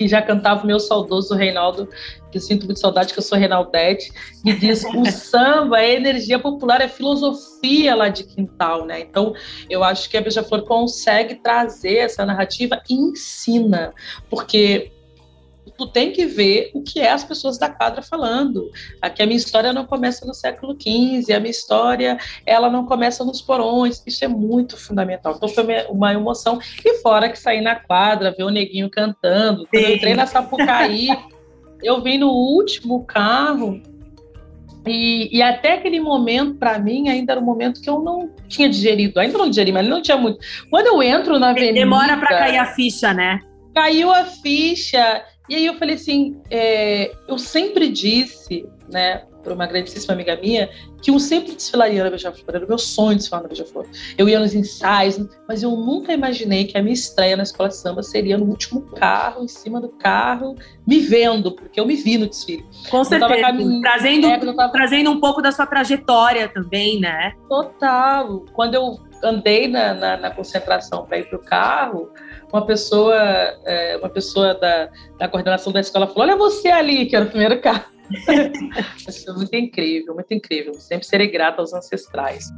que 0.00 0.08
já 0.08 0.22
cantava 0.22 0.64
o 0.64 0.66
meu 0.66 0.80
saudoso 0.80 1.34
Reinaldo, 1.34 1.86
que 2.32 2.38
eu 2.38 2.40
sinto 2.40 2.64
muito 2.64 2.80
saudade, 2.80 3.12
que 3.12 3.18
eu 3.18 3.22
sou 3.22 3.36
Reinaldete, 3.36 4.10
e 4.42 4.50
diz: 4.54 4.82
o 4.82 5.04
samba 5.12 5.82
é 5.82 5.94
energia 5.94 6.38
popular, 6.38 6.80
é 6.80 6.88
filosofia 6.88 7.94
lá 7.94 8.08
de 8.08 8.24
quintal, 8.24 8.86
né? 8.86 9.00
Então, 9.00 9.34
eu 9.68 9.84
acho 9.84 10.08
que 10.08 10.16
a 10.16 10.22
Beija-Flor 10.22 10.62
consegue 10.62 11.34
trazer 11.34 11.96
essa 11.96 12.24
narrativa 12.24 12.80
e 12.88 12.94
ensina, 12.94 13.92
porque 14.30 14.90
tu 15.80 15.86
tem 15.86 16.12
que 16.12 16.26
ver 16.26 16.70
o 16.74 16.82
que 16.82 17.00
é 17.00 17.10
as 17.10 17.24
pessoas 17.24 17.58
da 17.58 17.70
quadra 17.70 18.02
falando. 18.02 18.70
Aqui 19.00 19.22
a 19.22 19.26
minha 19.26 19.38
história 19.38 19.72
não 19.72 19.86
começa 19.86 20.26
no 20.26 20.34
século 20.34 20.76
XV, 20.78 21.32
a 21.32 21.40
minha 21.40 21.50
história 21.50 22.18
ela 22.44 22.68
não 22.68 22.84
começa 22.84 23.24
nos 23.24 23.40
porões. 23.40 24.02
Isso 24.06 24.24
é 24.24 24.28
muito 24.28 24.76
fundamental. 24.76 25.34
Então 25.36 25.48
foi 25.48 25.64
uma 25.88 26.12
emoção. 26.12 26.58
E 26.84 26.98
fora 26.98 27.28
que 27.30 27.38
sair 27.38 27.62
na 27.62 27.76
quadra, 27.76 28.34
ver 28.36 28.44
o 28.44 28.50
neguinho 28.50 28.90
cantando. 28.90 29.66
Quando 29.66 29.84
eu 29.84 29.94
entrei 29.94 30.14
na 30.14 30.26
Sapucaí, 30.26 31.08
eu 31.82 32.02
vim 32.02 32.18
no 32.18 32.30
último 32.30 33.04
carro 33.04 33.80
e, 34.86 35.36
e, 35.36 35.42
até 35.42 35.74
aquele 35.74 36.00
momento, 36.00 36.54
para 36.54 36.78
mim, 36.78 37.08
ainda 37.08 37.32
era 37.32 37.40
um 37.40 37.44
momento 37.44 37.80
que 37.80 37.90
eu 37.90 38.00
não 38.00 38.30
tinha 38.48 38.68
digerido. 38.68 39.20
Ainda 39.20 39.36
não 39.36 39.50
digeri, 39.50 39.72
mas 39.72 39.86
não 39.86 40.00
tinha 40.00 40.16
muito. 40.16 40.38
Quando 40.70 40.86
eu 40.86 41.02
entro 41.02 41.38
na 41.38 41.50
avenida... 41.50 41.74
Demora 41.74 42.16
para 42.16 42.28
cair 42.28 42.56
a 42.56 42.66
ficha, 42.66 43.12
né? 43.12 43.40
Caiu 43.74 44.10
a 44.10 44.24
ficha. 44.24 45.22
E 45.50 45.56
aí 45.56 45.66
eu 45.66 45.74
falei 45.74 45.96
assim, 45.96 46.40
é, 46.48 47.12
eu 47.26 47.36
sempre 47.36 47.88
disse, 47.88 48.64
né, 48.88 49.24
para 49.42 49.52
uma 49.52 49.66
grandíssima 49.66 50.14
amiga 50.14 50.36
minha, 50.36 50.70
que 51.02 51.10
eu 51.10 51.18
sempre 51.18 51.56
desfilaria 51.56 52.04
na 52.04 52.10
Beija-Flor, 52.10 52.54
era 52.54 52.64
o 52.64 52.68
meu 52.68 52.78
sonho 52.78 53.16
desfilar 53.16 53.42
na 53.42 53.48
Beija-Flor. 53.48 53.84
Eu 54.16 54.28
ia 54.28 54.38
nos 54.38 54.54
ensaios, 54.54 55.18
mas 55.48 55.64
eu 55.64 55.72
nunca 55.72 56.12
imaginei 56.12 56.66
que 56.66 56.78
a 56.78 56.82
minha 56.82 56.94
estreia 56.94 57.36
na 57.36 57.42
escola 57.42 57.68
de 57.68 57.76
samba 57.76 58.00
seria 58.00 58.38
no 58.38 58.44
último 58.44 58.82
carro, 58.82 59.42
em 59.42 59.48
cima 59.48 59.80
do 59.80 59.88
carro, 59.88 60.54
me 60.86 61.00
vendo, 61.00 61.50
porque 61.50 61.80
eu 61.80 61.86
me 61.86 61.96
vi 61.96 62.16
no 62.16 62.28
desfile. 62.28 62.64
Com 62.88 63.02
certeza, 63.02 63.34
trazendo, 63.82 64.26
é, 64.28 64.38
tava... 64.38 64.68
trazendo 64.68 65.10
um 65.10 65.18
pouco 65.18 65.42
da 65.42 65.50
sua 65.50 65.66
trajetória 65.66 66.48
também, 66.48 67.00
né? 67.00 67.32
Total. 67.48 68.44
Quando 68.52 68.76
eu 68.76 68.98
andei 69.24 69.66
na, 69.66 69.94
na, 69.94 70.16
na 70.16 70.30
concentração 70.30 71.06
para 71.06 71.18
ir 71.18 71.28
para 71.28 71.38
o 71.38 71.42
carro, 71.42 72.12
uma 72.52 72.66
pessoa, 72.66 73.16
é, 73.64 73.96
uma 73.96 74.08
pessoa 74.08 74.54
da, 74.54 74.88
da 75.18 75.28
coordenação 75.28 75.72
da 75.72 75.80
escola 75.80 76.06
falou: 76.06 76.22
Olha 76.22 76.36
você 76.36 76.68
ali, 76.68 77.06
que 77.06 77.16
era 77.16 77.24
o 77.24 77.28
primeiro 77.28 77.60
carro. 77.60 77.84
Isso 79.08 79.24
foi 79.24 79.34
muito 79.34 79.54
incrível, 79.54 80.14
muito 80.14 80.34
incrível. 80.34 80.74
Sempre 80.74 81.06
serei 81.06 81.28
grata 81.28 81.60
aos 81.60 81.72
ancestrais. 81.72 82.48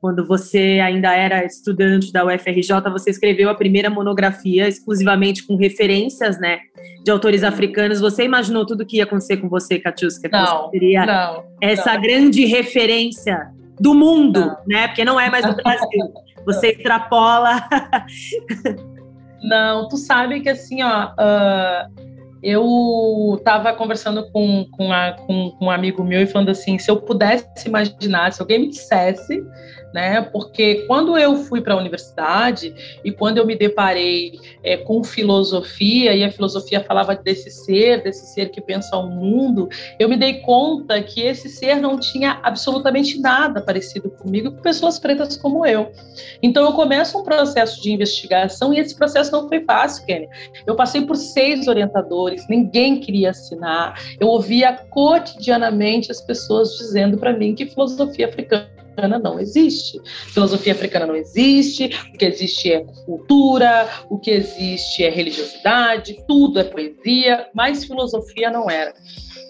Quando 0.00 0.26
você 0.26 0.80
ainda 0.84 1.14
era 1.14 1.46
estudante 1.46 2.12
da 2.12 2.26
UFRJ, 2.26 2.90
você 2.92 3.08
escreveu 3.08 3.48
a 3.48 3.54
primeira 3.54 3.88
monografia 3.88 4.68
exclusivamente 4.68 5.46
com 5.46 5.56
referências, 5.56 6.38
né, 6.38 6.58
de 7.02 7.10
autores 7.10 7.42
africanos. 7.42 8.00
Você 8.00 8.22
imaginou 8.22 8.66
tudo 8.66 8.82
o 8.82 8.86
que 8.86 8.98
ia 8.98 9.04
acontecer 9.04 9.38
com 9.38 9.48
você, 9.48 9.78
Katiuska? 9.78 10.28
Não, 10.30 10.64
você 10.64 10.70
seria 10.72 11.06
não, 11.06 11.44
essa 11.58 11.94
não. 11.94 12.02
grande 12.02 12.44
referência 12.44 13.50
do 13.80 13.94
mundo, 13.94 14.40
não. 14.40 14.56
né? 14.66 14.88
Porque 14.88 15.04
não 15.04 15.18
é 15.18 15.30
mais 15.30 15.44
do 15.44 15.54
Brasil. 15.54 16.12
Você 16.46 16.68
extrapola. 16.72 17.66
não, 19.42 19.88
tu 19.88 19.96
sabe 19.96 20.40
que 20.40 20.48
assim, 20.48 20.82
ó, 20.82 21.06
uh, 21.12 22.14
eu 22.42 23.36
estava 23.38 23.72
conversando 23.72 24.30
com, 24.30 24.66
com, 24.70 24.92
a, 24.92 25.12
com, 25.12 25.50
com, 25.52 25.64
um 25.64 25.70
amigo 25.70 26.04
meu 26.04 26.20
e 26.20 26.26
falando 26.26 26.50
assim, 26.50 26.78
se 26.78 26.90
eu 26.90 26.98
pudesse 26.98 27.46
imaginar, 27.66 28.32
se 28.32 28.42
alguém 28.42 28.60
me 28.60 28.68
dissesse, 28.68 29.42
né? 29.94 30.22
Porque 30.22 30.84
quando 30.88 31.16
eu 31.16 31.36
fui 31.36 31.60
para 31.60 31.74
a 31.74 31.76
universidade 31.76 32.74
e 33.04 33.12
quando 33.12 33.38
eu 33.38 33.46
me 33.46 33.54
deparei 33.54 34.40
é, 34.60 34.76
com 34.76 35.04
filosofia 35.04 36.12
e 36.12 36.24
a 36.24 36.32
filosofia 36.32 36.82
falava 36.82 37.14
desse 37.14 37.48
ser, 37.48 38.02
desse 38.02 38.26
ser 38.34 38.50
que 38.50 38.60
pensa 38.60 38.96
o 38.96 39.08
mundo, 39.08 39.68
eu 39.96 40.08
me 40.08 40.16
dei 40.16 40.40
conta 40.40 41.00
que 41.00 41.20
esse 41.20 41.48
ser 41.48 41.76
não 41.76 41.96
tinha 41.96 42.40
absolutamente 42.42 43.20
nada 43.20 43.62
parecido 43.62 44.10
comigo 44.10 44.50
com 44.50 44.60
pessoas 44.60 44.98
pretas 44.98 45.36
como 45.36 45.64
eu. 45.64 45.92
Então 46.42 46.64
eu 46.64 46.72
começo 46.72 47.16
um 47.16 47.22
processo 47.22 47.80
de 47.80 47.92
investigação 47.92 48.74
e 48.74 48.80
esse 48.80 48.96
processo 48.96 49.30
não 49.30 49.48
foi 49.48 49.60
fácil, 49.60 50.04
Kenny. 50.06 50.28
Eu 50.66 50.74
passei 50.74 51.02
por 51.02 51.14
seis 51.14 51.68
orientadores, 51.68 52.48
ninguém 52.48 52.98
queria 52.98 53.30
assinar. 53.30 53.96
Eu 54.18 54.26
ouvia 54.26 54.72
cotidianamente 54.90 56.10
as 56.10 56.20
pessoas 56.20 56.76
dizendo 56.78 57.16
para 57.16 57.32
mim 57.32 57.54
que 57.54 57.64
filosofia 57.64 58.26
africana 58.26 58.74
africana 58.94 59.18
não 59.18 59.38
existe. 59.40 60.00
Filosofia 60.32 60.72
africana 60.72 61.06
não 61.06 61.16
existe, 61.16 61.90
o 62.14 62.16
que 62.16 62.24
existe 62.24 62.72
é 62.72 62.84
cultura, 63.04 63.88
o 64.08 64.18
que 64.18 64.30
existe 64.30 65.02
é 65.02 65.10
religiosidade, 65.10 66.16
tudo 66.26 66.60
é 66.60 66.64
poesia, 66.64 67.48
mas 67.52 67.84
filosofia 67.84 68.50
não 68.50 68.70
era. 68.70 68.94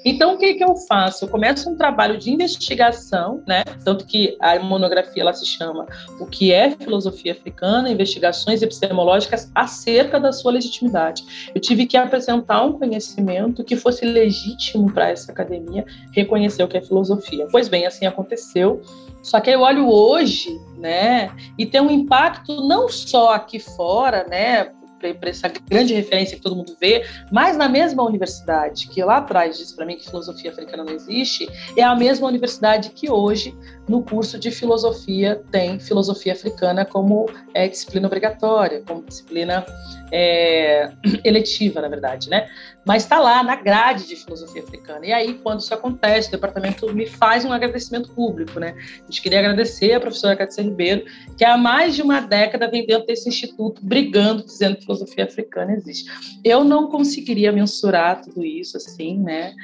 Então, 0.04 0.34
o 0.34 0.38
que, 0.38 0.54
que 0.54 0.62
eu 0.62 0.76
faço? 0.76 1.24
Eu 1.24 1.28
começo 1.28 1.70
um 1.70 1.76
trabalho 1.76 2.18
de 2.18 2.30
investigação, 2.30 3.42
né? 3.46 3.64
Tanto 3.84 4.04
que 4.04 4.36
a 4.38 4.58
monografia 4.58 5.22
ela 5.22 5.32
se 5.32 5.46
chama 5.46 5.86
O 6.20 6.26
que 6.26 6.52
é 6.52 6.70
filosofia 6.72 7.32
africana? 7.32 7.90
Investigações 7.90 8.60
epistemológicas 8.60 9.50
acerca 9.54 10.20
da 10.20 10.30
sua 10.30 10.52
legitimidade. 10.52 11.50
Eu 11.54 11.60
tive 11.60 11.86
que 11.86 11.96
apresentar 11.96 12.62
um 12.64 12.72
conhecimento 12.72 13.64
que 13.64 13.76
fosse 13.76 14.04
legítimo 14.04 14.92
para 14.92 15.08
essa 15.08 15.32
academia 15.32 15.86
reconhecer 16.12 16.62
o 16.62 16.68
que 16.68 16.76
é 16.76 16.82
filosofia. 16.82 17.48
Pois 17.50 17.68
bem, 17.68 17.86
assim 17.86 18.04
aconteceu. 18.04 18.82
Só 19.22 19.40
que 19.40 19.48
eu 19.48 19.60
olho 19.60 19.88
hoje, 19.88 20.50
né, 20.76 21.30
e 21.58 21.64
tem 21.64 21.80
um 21.80 21.90
impacto 21.90 22.68
não 22.68 22.90
só 22.90 23.32
aqui 23.32 23.58
fora, 23.58 24.26
né, 24.28 24.70
para 25.12 25.28
essa 25.28 25.48
grande 25.48 25.92
referência 25.92 26.36
que 26.36 26.42
todo 26.42 26.56
mundo 26.56 26.76
vê, 26.80 27.04
mas 27.30 27.56
na 27.56 27.68
mesma 27.68 28.02
universidade 28.02 28.88
que 28.88 29.02
lá 29.02 29.18
atrás 29.18 29.58
disse 29.58 29.74
para 29.74 29.84
mim 29.84 29.96
que 29.96 30.08
filosofia 30.08 30.50
africana 30.50 30.84
não 30.84 30.92
existe, 30.92 31.48
é 31.76 31.82
a 31.82 31.94
mesma 31.94 32.26
universidade 32.26 32.90
que 32.90 33.10
hoje, 33.10 33.54
no 33.88 34.02
curso 34.02 34.38
de 34.38 34.50
filosofia, 34.50 35.42
tem 35.50 35.78
filosofia 35.78 36.32
africana 36.32 36.84
como 36.84 37.28
é, 37.52 37.68
disciplina 37.68 38.06
obrigatória, 38.06 38.82
como 38.86 39.02
disciplina 39.02 39.66
é, 40.10 40.90
eletiva, 41.24 41.80
na 41.80 41.88
verdade, 41.88 42.30
né? 42.30 42.48
Mas 42.84 43.02
está 43.04 43.18
lá 43.18 43.42
na 43.42 43.56
grade 43.56 44.06
de 44.06 44.16
filosofia 44.16 44.62
africana. 44.62 45.06
E 45.06 45.12
aí, 45.12 45.34
quando 45.34 45.60
isso 45.60 45.72
acontece, 45.72 46.28
o 46.28 46.32
departamento 46.32 46.92
me 46.92 47.06
faz 47.06 47.44
um 47.44 47.52
agradecimento 47.52 48.10
público, 48.10 48.60
né? 48.60 48.74
A 49.00 49.04
gente 49.04 49.22
queria 49.22 49.38
agradecer 49.38 49.92
a 49.92 50.00
professora 50.00 50.36
Cátia 50.36 50.62
Ribeiro, 50.62 51.04
que 51.36 51.44
há 51.44 51.56
mais 51.56 51.94
de 51.94 52.02
uma 52.02 52.20
década 52.20 52.70
vem 52.70 52.86
dentro 52.86 53.06
desse 53.06 53.28
instituto 53.28 53.84
brigando, 53.84 54.44
dizendo 54.44 54.76
que 54.76 54.82
filosofia 54.82 55.24
africana 55.24 55.72
existe. 55.72 56.10
Eu 56.44 56.62
não 56.62 56.88
conseguiria 56.88 57.50
mensurar 57.52 58.20
tudo 58.20 58.44
isso, 58.44 58.76
assim, 58.76 59.18
né? 59.18 59.54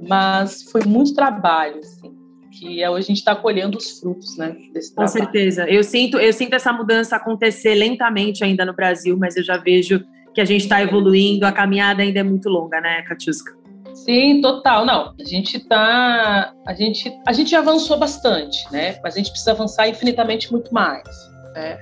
Mas 0.00 0.62
foi 0.64 0.82
muito 0.84 1.14
trabalho, 1.14 1.78
assim 1.78 2.22
que 2.52 2.86
hoje 2.86 2.98
a 2.98 3.08
gente 3.08 3.18
está 3.18 3.34
colhendo 3.34 3.78
os 3.78 3.98
frutos, 3.98 4.36
né? 4.36 4.54
Desse 4.72 4.94
Com 4.94 5.06
certeza. 5.08 5.68
Eu 5.68 5.82
sinto, 5.82 6.18
eu 6.18 6.32
sinto 6.32 6.54
essa 6.54 6.72
mudança 6.72 7.16
acontecer 7.16 7.74
lentamente 7.74 8.44
ainda 8.44 8.64
no 8.64 8.74
Brasil, 8.74 9.16
mas 9.16 9.36
eu 9.36 9.42
já 9.42 9.56
vejo 9.56 10.04
que 10.34 10.40
a 10.40 10.44
gente 10.44 10.62
está 10.62 10.82
evoluindo, 10.82 11.46
a 11.46 11.52
caminhada 11.52 12.02
ainda 12.02 12.20
é 12.20 12.22
muito 12.22 12.48
longa, 12.48 12.80
né, 12.80 13.02
Katiuska? 13.02 13.52
Sim, 13.94 14.40
total. 14.40 14.84
Não, 14.84 15.14
a 15.18 15.24
gente 15.24 15.60
tá, 15.60 16.52
a 16.66 16.74
gente, 16.74 17.12
a 17.26 17.32
gente 17.32 17.54
avançou 17.54 17.98
bastante, 17.98 18.58
né? 18.72 18.98
Mas 19.02 19.14
a 19.14 19.18
gente 19.18 19.30
precisa 19.30 19.52
avançar 19.52 19.88
infinitamente 19.88 20.50
muito 20.50 20.72
mais. 20.72 21.06
Né? 21.54 21.78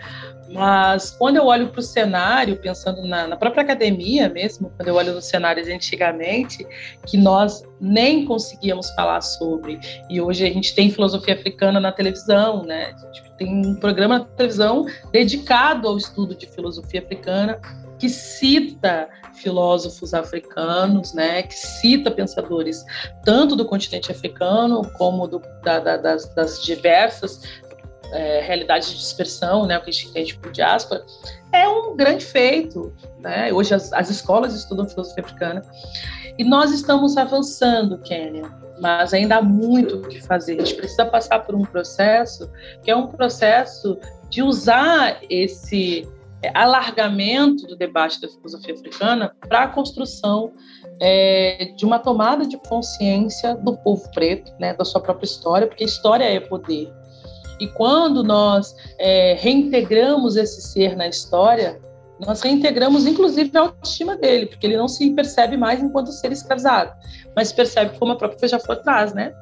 Mas 0.52 1.12
quando 1.12 1.36
eu 1.36 1.46
olho 1.46 1.68
para 1.68 1.78
o 1.78 1.82
cenário, 1.82 2.56
pensando 2.56 3.06
na, 3.06 3.28
na, 3.28 3.36
própria 3.36 3.62
academia 3.62 4.28
mesmo, 4.28 4.70
quando 4.76 4.88
eu 4.88 4.96
olho 4.96 5.14
nos 5.14 5.26
cenários 5.26 5.68
antigamente, 5.68 6.66
que 7.06 7.16
nós 7.16 7.62
nem 7.80 8.24
conseguíamos 8.24 8.90
falar 8.90 9.20
sobre, 9.20 9.78
e 10.08 10.20
hoje 10.20 10.44
a 10.44 10.52
gente 10.52 10.74
tem 10.74 10.90
filosofia 10.90 11.34
africana 11.34 11.78
na 11.78 11.92
televisão, 11.92 12.64
né? 12.64 12.92
A 12.96 13.14
gente 13.14 13.32
tem 13.38 13.48
um 13.48 13.76
programa 13.76 14.18
na 14.18 14.24
televisão 14.24 14.86
dedicado 15.12 15.86
ao 15.86 15.96
estudo 15.96 16.34
de 16.34 16.46
filosofia 16.46 17.00
africana, 17.00 17.60
que 18.00 18.08
cita 18.08 19.08
filósofos 19.34 20.14
africanos, 20.14 21.12
né, 21.12 21.42
que 21.42 21.54
cita 21.54 22.10
pensadores 22.10 22.84
tanto 23.24 23.54
do 23.54 23.64
continente 23.64 24.10
africano 24.10 24.82
como 24.96 25.26
do, 25.26 25.40
da, 25.62 25.78
da, 25.78 25.96
das, 25.98 26.26
das, 26.34 26.62
diversas 26.62 27.42
é, 28.12 28.40
realidades 28.40 28.90
de 28.90 28.96
dispersão, 28.96 29.66
né, 29.66 29.78
o 29.78 29.82
que 29.82 29.90
a 29.90 29.92
gente 29.92 30.08
entende 30.08 30.38
por 30.38 30.50
diáspora, 30.50 31.04
é 31.52 31.68
um 31.68 31.94
grande 31.94 32.24
feito. 32.24 32.92
Né? 33.20 33.52
Hoje 33.52 33.74
as, 33.74 33.92
as 33.92 34.10
escolas 34.10 34.54
estudam 34.54 34.88
filosofia 34.88 35.22
africana 35.22 35.62
e 36.38 36.44
nós 36.44 36.72
estamos 36.72 37.16
avançando, 37.16 37.98
Kênia, 37.98 38.50
mas 38.80 39.12
ainda 39.12 39.36
há 39.36 39.42
muito 39.42 39.96
o 39.96 40.08
que 40.08 40.20
fazer. 40.20 40.54
A 40.54 40.64
gente 40.64 40.74
precisa 40.74 41.04
passar 41.04 41.40
por 41.40 41.54
um 41.54 41.62
processo 41.62 42.50
que 42.82 42.90
é 42.90 42.96
um 42.96 43.08
processo 43.08 43.98
de 44.30 44.42
usar 44.42 45.20
esse 45.28 46.08
alargamento 46.54 47.66
do 47.66 47.76
debate 47.76 48.20
da 48.20 48.28
filosofia 48.28 48.74
africana 48.74 49.34
para 49.48 49.64
a 49.64 49.68
construção 49.68 50.52
é, 51.00 51.72
de 51.76 51.84
uma 51.84 51.98
tomada 51.98 52.46
de 52.46 52.56
consciência 52.56 53.54
do 53.56 53.76
povo 53.76 54.10
preto, 54.12 54.52
né, 54.58 54.74
da 54.74 54.84
sua 54.84 55.00
própria 55.00 55.26
história, 55.26 55.66
porque 55.66 55.84
história 55.84 56.24
é 56.24 56.40
poder. 56.40 56.92
E 57.60 57.66
quando 57.68 58.22
nós 58.24 58.74
é, 58.98 59.34
reintegramos 59.34 60.36
esse 60.36 60.62
ser 60.62 60.96
na 60.96 61.06
história, 61.06 61.78
nós 62.18 62.40
reintegramos 62.42 63.06
inclusive 63.06 63.50
a 63.56 63.60
autoestima 63.62 64.16
dele, 64.16 64.46
porque 64.46 64.66
ele 64.66 64.76
não 64.76 64.88
se 64.88 65.10
percebe 65.10 65.56
mais 65.56 65.82
enquanto 65.82 66.10
ser 66.12 66.32
escravizado, 66.32 66.92
mas 67.36 67.52
percebe 67.52 67.98
como 67.98 68.12
a 68.12 68.16
própria 68.16 68.38
Feijaflor 68.38 68.78
traz, 68.78 69.12
né? 69.12 69.34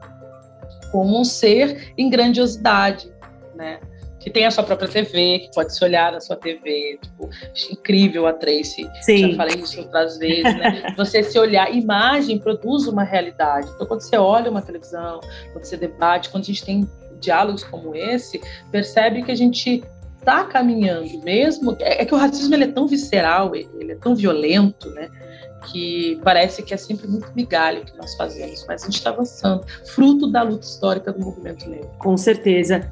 Como 0.90 1.20
um 1.20 1.24
ser 1.24 1.92
em 1.96 2.08
grandiosidade, 2.08 3.12
né? 3.54 3.80
Que 4.28 4.34
tem 4.34 4.44
a 4.44 4.50
sua 4.50 4.62
própria 4.62 4.88
TV, 4.88 5.38
que 5.40 5.50
pode 5.54 5.74
se 5.74 5.82
olhar 5.82 6.12
na 6.12 6.20
sua 6.20 6.36
TV, 6.36 6.98
tipo, 7.02 7.30
incrível 7.72 8.26
a 8.26 8.32
Tracy, 8.32 8.88
Sim. 9.00 9.30
já 9.30 9.36
falei 9.36 9.56
isso 9.56 9.80
outras 9.80 10.18
vezes, 10.18 10.44
né? 10.44 10.92
Você 10.96 11.22
se 11.22 11.38
olhar, 11.38 11.74
imagem 11.74 12.38
produz 12.38 12.86
uma 12.86 13.02
realidade. 13.02 13.68
Então, 13.74 13.86
quando 13.86 14.02
você 14.02 14.16
olha 14.16 14.50
uma 14.50 14.60
televisão, 14.60 15.20
quando 15.52 15.64
você 15.64 15.76
debate, 15.76 16.28
quando 16.28 16.42
a 16.42 16.46
gente 16.46 16.64
tem 16.64 16.88
diálogos 17.20 17.64
como 17.64 17.94
esse, 17.94 18.40
percebe 18.70 19.22
que 19.22 19.32
a 19.32 19.34
gente 19.34 19.82
está 20.18 20.44
caminhando 20.44 21.18
mesmo. 21.22 21.76
É, 21.80 22.02
é, 22.02 22.04
que 22.04 22.14
o 22.14 22.18
racismo 22.18 22.54
ele 22.54 22.64
é 22.64 22.68
tão 22.68 22.86
visceral, 22.86 23.54
ele 23.54 23.92
é 23.92 23.96
tão 23.96 24.14
violento, 24.14 24.90
né? 24.90 25.08
Que 25.70 26.20
parece 26.22 26.62
que 26.62 26.74
é 26.74 26.76
sempre 26.76 27.06
muito 27.08 27.32
migalho 27.34 27.84
que 27.84 27.96
nós 27.96 28.14
fazemos, 28.16 28.64
mas 28.66 28.82
a 28.82 28.86
gente 28.86 28.96
está 28.96 29.10
avançando, 29.10 29.64
fruto 29.86 30.30
da 30.30 30.42
luta 30.42 30.66
histórica 30.66 31.12
do 31.12 31.20
movimento 31.20 31.68
negro. 31.68 31.90
Com 31.98 32.16
certeza. 32.16 32.88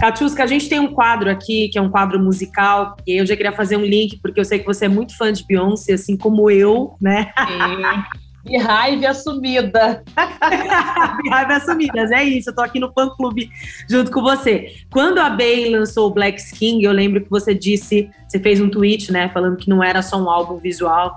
Katiuska, 0.00 0.42
a 0.42 0.46
gente 0.46 0.66
tem 0.66 0.80
um 0.80 0.94
quadro 0.94 1.30
aqui, 1.30 1.68
que 1.68 1.78
é 1.78 1.82
um 1.82 1.90
quadro 1.90 2.18
musical, 2.18 2.96
e 3.06 3.20
eu 3.20 3.26
já 3.26 3.36
queria 3.36 3.52
fazer 3.52 3.76
um 3.76 3.84
link, 3.84 4.18
porque 4.22 4.40
eu 4.40 4.44
sei 4.46 4.58
que 4.58 4.64
você 4.64 4.86
é 4.86 4.88
muito 4.88 5.14
fã 5.14 5.30
de 5.30 5.44
Beyoncé, 5.44 5.92
assim 5.92 6.16
como 6.16 6.50
eu, 6.50 6.94
né? 6.98 7.30
E 8.46 8.56
raiva 8.56 9.08
assumida. 9.08 10.02
raiva 11.30 11.56
assumida, 11.56 12.00
é 12.14 12.24
isso. 12.24 12.48
Eu 12.48 12.54
tô 12.54 12.62
aqui 12.62 12.80
no 12.80 12.90
fã 12.94 13.10
clube 13.10 13.50
junto 13.86 14.10
com 14.10 14.22
você. 14.22 14.74
Quando 14.90 15.18
a 15.18 15.28
Bey 15.28 15.68
lançou 15.68 16.08
o 16.08 16.10
Black 16.10 16.42
King, 16.54 16.82
eu 16.82 16.92
lembro 16.92 17.20
que 17.22 17.28
você 17.28 17.54
disse, 17.54 18.08
você 18.26 18.40
fez 18.40 18.58
um 18.58 18.70
tweet, 18.70 19.12
né, 19.12 19.28
falando 19.28 19.58
que 19.58 19.68
não 19.68 19.84
era 19.84 20.00
só 20.00 20.16
um 20.16 20.30
álbum 20.30 20.56
visual, 20.56 21.14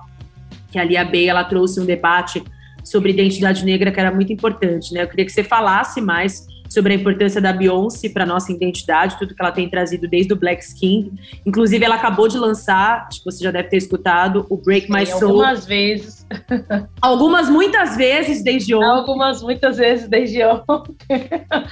que 0.69 0.77
ali 0.77 0.97
a 0.97 1.05
Bey 1.05 1.29
ela 1.29 1.45
trouxe 1.45 1.79
um 1.79 1.85
debate 1.85 2.43
sobre 2.83 3.11
identidade 3.11 3.63
negra 3.63 3.93
que 3.93 3.99
era 4.01 4.11
muito 4.11 4.33
importante, 4.33 4.93
né? 4.93 5.03
Eu 5.03 5.07
queria 5.07 5.25
que 5.25 5.31
você 5.31 5.41
falasse 5.41 6.01
mais 6.01 6.45
sobre 6.73 6.93
a 6.93 6.95
importância 6.95 7.39
da 7.39 7.53
Beyoncé 7.53 8.09
para 8.09 8.25
nossa 8.25 8.51
identidade, 8.51 9.17
tudo 9.19 9.35
que 9.35 9.41
ela 9.41 9.51
tem 9.51 9.69
trazido 9.69 10.07
desde 10.07 10.33
o 10.33 10.35
Black 10.35 10.63
Skin. 10.63 11.13
Inclusive, 11.45 11.85
ela 11.85 11.95
acabou 11.95 12.27
de 12.27 12.37
lançar, 12.37 13.05
acho 13.07 13.19
que 13.19 13.25
você 13.25 13.43
já 13.43 13.51
deve 13.51 13.69
ter 13.69 13.77
escutado, 13.77 14.45
o 14.49 14.57
Break 14.57 14.91
My 14.91 15.05
Soul. 15.05 15.31
Algumas 15.31 15.65
vezes. 15.65 16.25
Algumas 16.99 17.49
muitas 17.49 17.95
vezes 17.95 18.43
desde 18.43 18.73
ontem. 18.73 18.87
Algumas 18.87 19.43
muitas 19.43 19.77
vezes 19.77 20.07
desde 20.07 20.43
ontem. 20.43 21.29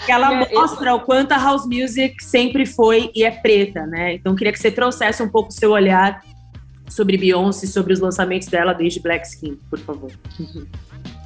ela 0.07 0.45
mostra 0.53 0.93
o 0.93 0.99
quanto 0.99 1.31
a 1.31 1.37
house 1.37 1.65
music 1.65 2.23
sempre 2.23 2.65
foi 2.65 3.09
e 3.15 3.23
é 3.23 3.31
preta, 3.31 3.87
né? 3.87 4.13
Então, 4.13 4.35
queria 4.35 4.53
que 4.53 4.59
você 4.59 4.69
trouxesse 4.69 5.23
um 5.23 5.29
pouco 5.29 5.49
o 5.49 5.53
seu 5.53 5.71
olhar 5.71 6.21
sobre 6.87 7.17
Beyoncé, 7.17 7.65
sobre 7.65 7.93
os 7.93 7.99
lançamentos 7.99 8.47
dela 8.49 8.73
desde 8.73 8.99
Black 8.99 9.25
Skin, 9.25 9.57
por 9.69 9.79
favor. 9.79 10.11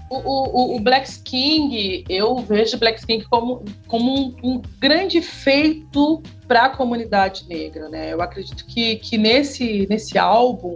O, 0.10 0.18
o, 0.18 0.76
o, 0.76 0.80
Black 0.80 1.20
King, 1.24 2.04
eu 2.08 2.36
vejo 2.38 2.78
Black 2.78 3.04
King 3.06 3.26
como, 3.26 3.66
como 3.88 4.14
um, 4.14 4.36
um 4.44 4.62
grande 4.80 5.20
feito 5.20 6.22
para 6.48 6.66
a 6.66 6.70
comunidade 6.70 7.48
negra, 7.48 7.90
né? 7.90 8.14
Eu 8.14 8.22
acredito 8.22 8.66
que, 8.68 8.98
que 8.98 9.18
nesse, 9.18 9.88
nesse 9.90 10.18
álbum 10.18 10.76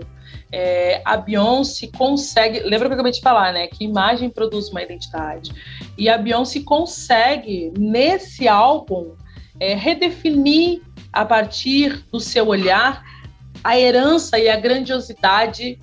é, 0.52 1.02
a 1.06 1.16
Beyoncé 1.16 1.90
consegue. 1.96 2.60
Lembra 2.62 2.88
que 2.88 2.94
eu 2.94 2.96
acabei 2.96 3.12
de 3.12 3.22
falar, 3.22 3.54
né? 3.54 3.68
Que 3.68 3.84
imagem 3.84 4.30
produz 4.30 4.70
uma 4.70 4.82
identidade. 4.82 5.52
E 5.98 6.10
a 6.10 6.18
Beyoncé 6.18 6.62
consegue, 6.62 7.72
nesse 7.78 8.48
álbum, 8.48 9.16
é, 9.60 9.76
redefinir 9.76 10.82
a 11.14 11.24
partir 11.24 12.04
do 12.12 12.20
seu 12.20 12.48
olhar 12.48 13.04
a 13.64 13.78
herança 13.78 14.40
e 14.40 14.48
a 14.50 14.56
grandiosidade 14.56 15.80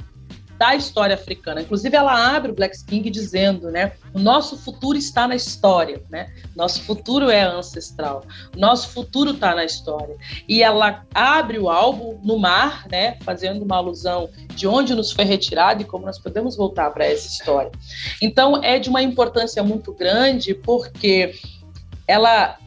da 0.59 0.75
história 0.75 1.15
africana. 1.15 1.61
Inclusive, 1.61 1.97
ela 1.97 2.35
abre 2.35 2.51
o 2.51 2.55
Black 2.55 2.83
King 2.85 3.11
dizendo, 3.11 3.71
né, 3.71 3.93
o 4.15 4.19
nosso 4.19 4.57
futuro 4.57 4.97
está 4.97 5.29
na 5.29 5.35
história, 5.35 6.03
né? 6.11 6.33
Nosso 6.55 6.83
futuro 6.83 7.31
é 7.31 7.43
ancestral. 7.43 8.25
Nosso 8.57 8.89
futuro 8.89 9.33
está 9.33 9.55
na 9.55 9.65
história. 9.65 10.17
E 10.49 10.63
ela 10.63 11.05
abre 11.15 11.59
o 11.59 11.69
álbum 11.69 12.19
no 12.23 12.39
mar, 12.39 12.87
né, 12.91 13.19
fazendo 13.23 13.63
uma 13.63 13.77
alusão 13.77 14.31
de 14.55 14.67
onde 14.67 14.95
nos 14.95 15.13
foi 15.13 15.25
retirado 15.25 15.83
e 15.83 15.85
como 15.85 16.07
nós 16.07 16.19
podemos 16.19 16.57
voltar 16.57 16.91
para 16.91 17.05
essa 17.05 17.29
história. 17.29 17.71
Então, 18.21 18.63
é 18.63 18.79
de 18.79 18.89
uma 18.89 19.03
importância 19.03 19.63
muito 19.63 19.93
grande 19.93 20.55
porque 20.55 21.35
ela 22.07 22.59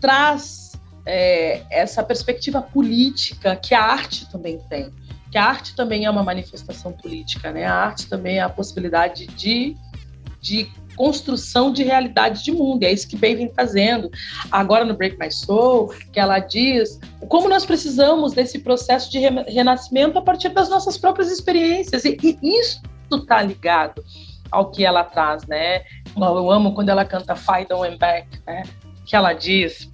traz 0.00 0.72
é, 1.04 1.62
essa 1.70 2.02
perspectiva 2.02 2.62
política 2.62 3.56
que 3.56 3.74
a 3.74 3.82
arte 3.82 4.30
também 4.30 4.58
tem 4.68 4.92
que 5.30 5.38
a 5.38 5.44
arte 5.44 5.74
também 5.74 6.04
é 6.04 6.10
uma 6.10 6.22
manifestação 6.22 6.92
política, 6.92 7.52
né? 7.52 7.64
A 7.64 7.74
arte 7.74 8.08
também 8.08 8.38
é 8.38 8.40
a 8.40 8.48
possibilidade 8.48 9.26
de, 9.26 9.76
de 10.40 10.70
construção 10.96 11.72
de 11.72 11.84
realidade 11.84 12.42
de 12.42 12.50
mundo. 12.50 12.82
É 12.82 12.92
isso 12.92 13.08
que 13.08 13.16
Bey 13.16 13.36
vem 13.36 13.52
fazendo. 13.54 14.10
Agora 14.50 14.84
no 14.84 14.96
Break 14.96 15.16
My 15.18 15.30
Soul, 15.30 15.94
que 16.12 16.18
ela 16.18 16.40
diz 16.40 16.98
como 17.28 17.48
nós 17.48 17.64
precisamos 17.64 18.32
desse 18.32 18.58
processo 18.58 19.10
de 19.10 19.18
renascimento 19.18 20.18
a 20.18 20.22
partir 20.22 20.48
das 20.48 20.68
nossas 20.68 20.98
próprias 20.98 21.30
experiências. 21.30 22.04
E, 22.04 22.18
e 22.22 22.58
isso 22.58 22.82
está 23.12 23.40
ligado 23.40 24.02
ao 24.50 24.70
que 24.70 24.84
ela 24.84 25.04
traz, 25.04 25.46
né? 25.46 25.82
Eu 26.16 26.50
amo 26.50 26.74
quando 26.74 26.88
ela 26.88 27.04
canta 27.04 27.36
Fight 27.36 27.72
On 27.72 27.84
and 27.84 27.96
Back, 27.98 28.26
né? 28.46 28.64
Que 29.06 29.14
ela 29.14 29.32
diz: 29.32 29.88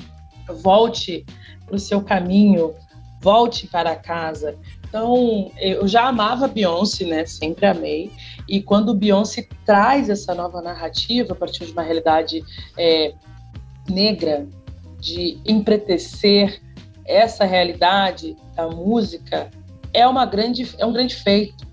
volte 0.62 1.24
para 1.66 1.76
o 1.76 1.78
seu 1.78 2.02
caminho, 2.02 2.74
volte 3.20 3.66
para 3.66 3.96
casa. 3.96 4.56
Então, 4.94 5.50
eu 5.58 5.88
já 5.88 6.06
amava 6.06 6.46
Beyoncé, 6.46 7.04
né? 7.04 7.26
Sempre 7.26 7.66
amei. 7.66 8.12
E 8.48 8.62
quando 8.62 8.94
Beyoncé 8.94 9.44
traz 9.66 10.08
essa 10.08 10.32
nova 10.36 10.62
narrativa 10.62 11.32
a 11.32 11.34
partir 11.34 11.66
de 11.66 11.72
uma 11.72 11.82
realidade 11.82 12.44
é, 12.78 13.12
negra, 13.90 14.46
de 15.00 15.36
empretecer 15.44 16.62
essa 17.04 17.44
realidade 17.44 18.36
da 18.54 18.68
música, 18.68 19.50
é, 19.92 20.06
uma 20.06 20.24
grande, 20.24 20.72
é 20.78 20.86
um 20.86 20.92
grande 20.92 21.16
feito 21.16 21.66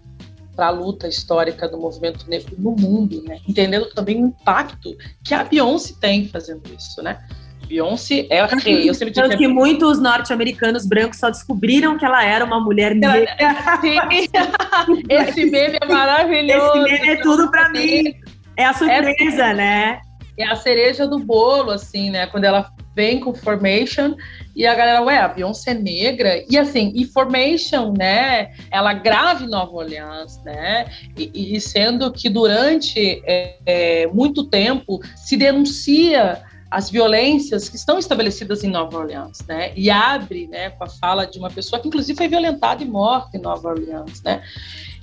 para 0.56 0.66
a 0.66 0.72
luta 0.72 1.08
histórica 1.08 1.70
do 1.70 1.78
movimento 1.78 2.28
negro 2.28 2.56
no 2.58 2.72
mundo, 2.72 3.22
né? 3.22 3.40
Entendendo 3.48 3.88
também 3.94 4.24
o 4.24 4.30
impacto 4.30 4.98
que 5.24 5.36
a 5.36 5.44
Beyoncé 5.44 5.94
tem 6.02 6.28
fazendo 6.28 6.64
isso, 6.76 7.04
né? 7.04 7.24
Beyoncé 7.72 8.28
é 8.30 8.46
rei. 8.46 8.90
Eu 8.90 8.94
sempre 8.94 9.14
Tanto 9.14 9.38
que, 9.38 9.48
muitos 9.48 9.98
norte-americanos 10.00 10.86
brancos 10.86 11.18
só 11.18 11.30
descobriram 11.30 11.98
que 11.98 12.04
ela 12.04 12.24
era 12.24 12.44
uma 12.44 12.60
mulher 12.60 12.94
negra. 12.94 13.34
Esse 15.10 15.46
meme 15.46 15.78
é 15.82 15.86
maravilhoso. 15.86 16.86
Esse 16.86 16.92
meme 16.92 17.10
é 17.10 17.16
tudo 17.22 17.50
para 17.50 17.70
mim. 17.70 18.14
É 18.58 18.66
a 18.66 18.74
surpresa, 18.74 19.46
é, 19.46 19.54
né? 19.54 20.02
É 20.38 20.46
a 20.46 20.56
cereja 20.56 21.08
do 21.08 21.20
bolo, 21.20 21.72
assim, 21.72 22.10
né? 22.10 22.28
Quando 22.28 22.44
ela 22.44 22.70
vem 22.94 23.22
com 23.22 23.34
Formation 23.34 24.18
e 24.54 24.68
a 24.68 24.76
galera, 24.76 25.02
ué, 25.04 25.18
a 25.18 25.30
Beyoncé 25.30 25.72
é 25.72 25.74
negra. 25.74 26.44
E 26.50 26.58
assim, 26.58 26.92
e 26.94 27.06
Formation, 27.06 27.94
né? 27.98 28.52
Ela 28.70 28.94
grava 28.94 29.46
em 29.46 29.50
Nova 29.50 29.72
Orleans, 29.72 30.44
né? 30.44 30.88
E, 31.18 31.56
e 31.56 31.62
sendo 31.62 32.12
que 32.12 32.28
durante 32.28 33.24
é, 33.26 33.56
é, 33.66 34.08
muito 34.08 34.44
tempo 34.44 35.00
se 35.16 35.38
denuncia 35.38 36.44
as 36.72 36.90
violências 36.90 37.68
que 37.68 37.76
estão 37.76 38.00
estabelecidas 38.00 38.64
em 38.64 38.72
Nova 38.72 38.98
Orleans, 38.98 39.40
né? 39.46 39.74
E 39.76 39.90
abre, 39.90 40.48
né, 40.48 40.70
com 40.70 40.86
a 40.86 40.90
fala 40.90 41.28
de 41.28 41.38
uma 41.38 41.50
pessoa 41.50 41.82
que 41.82 41.90
inclusive 41.90 42.18
foi 42.18 42.30
violentada 42.30 42.82
e 42.82 42.88
morta 42.88 43.38
em 43.38 43.42
Nova 43.42 43.68
Orleans, 43.68 44.24
né? 44.24 44.42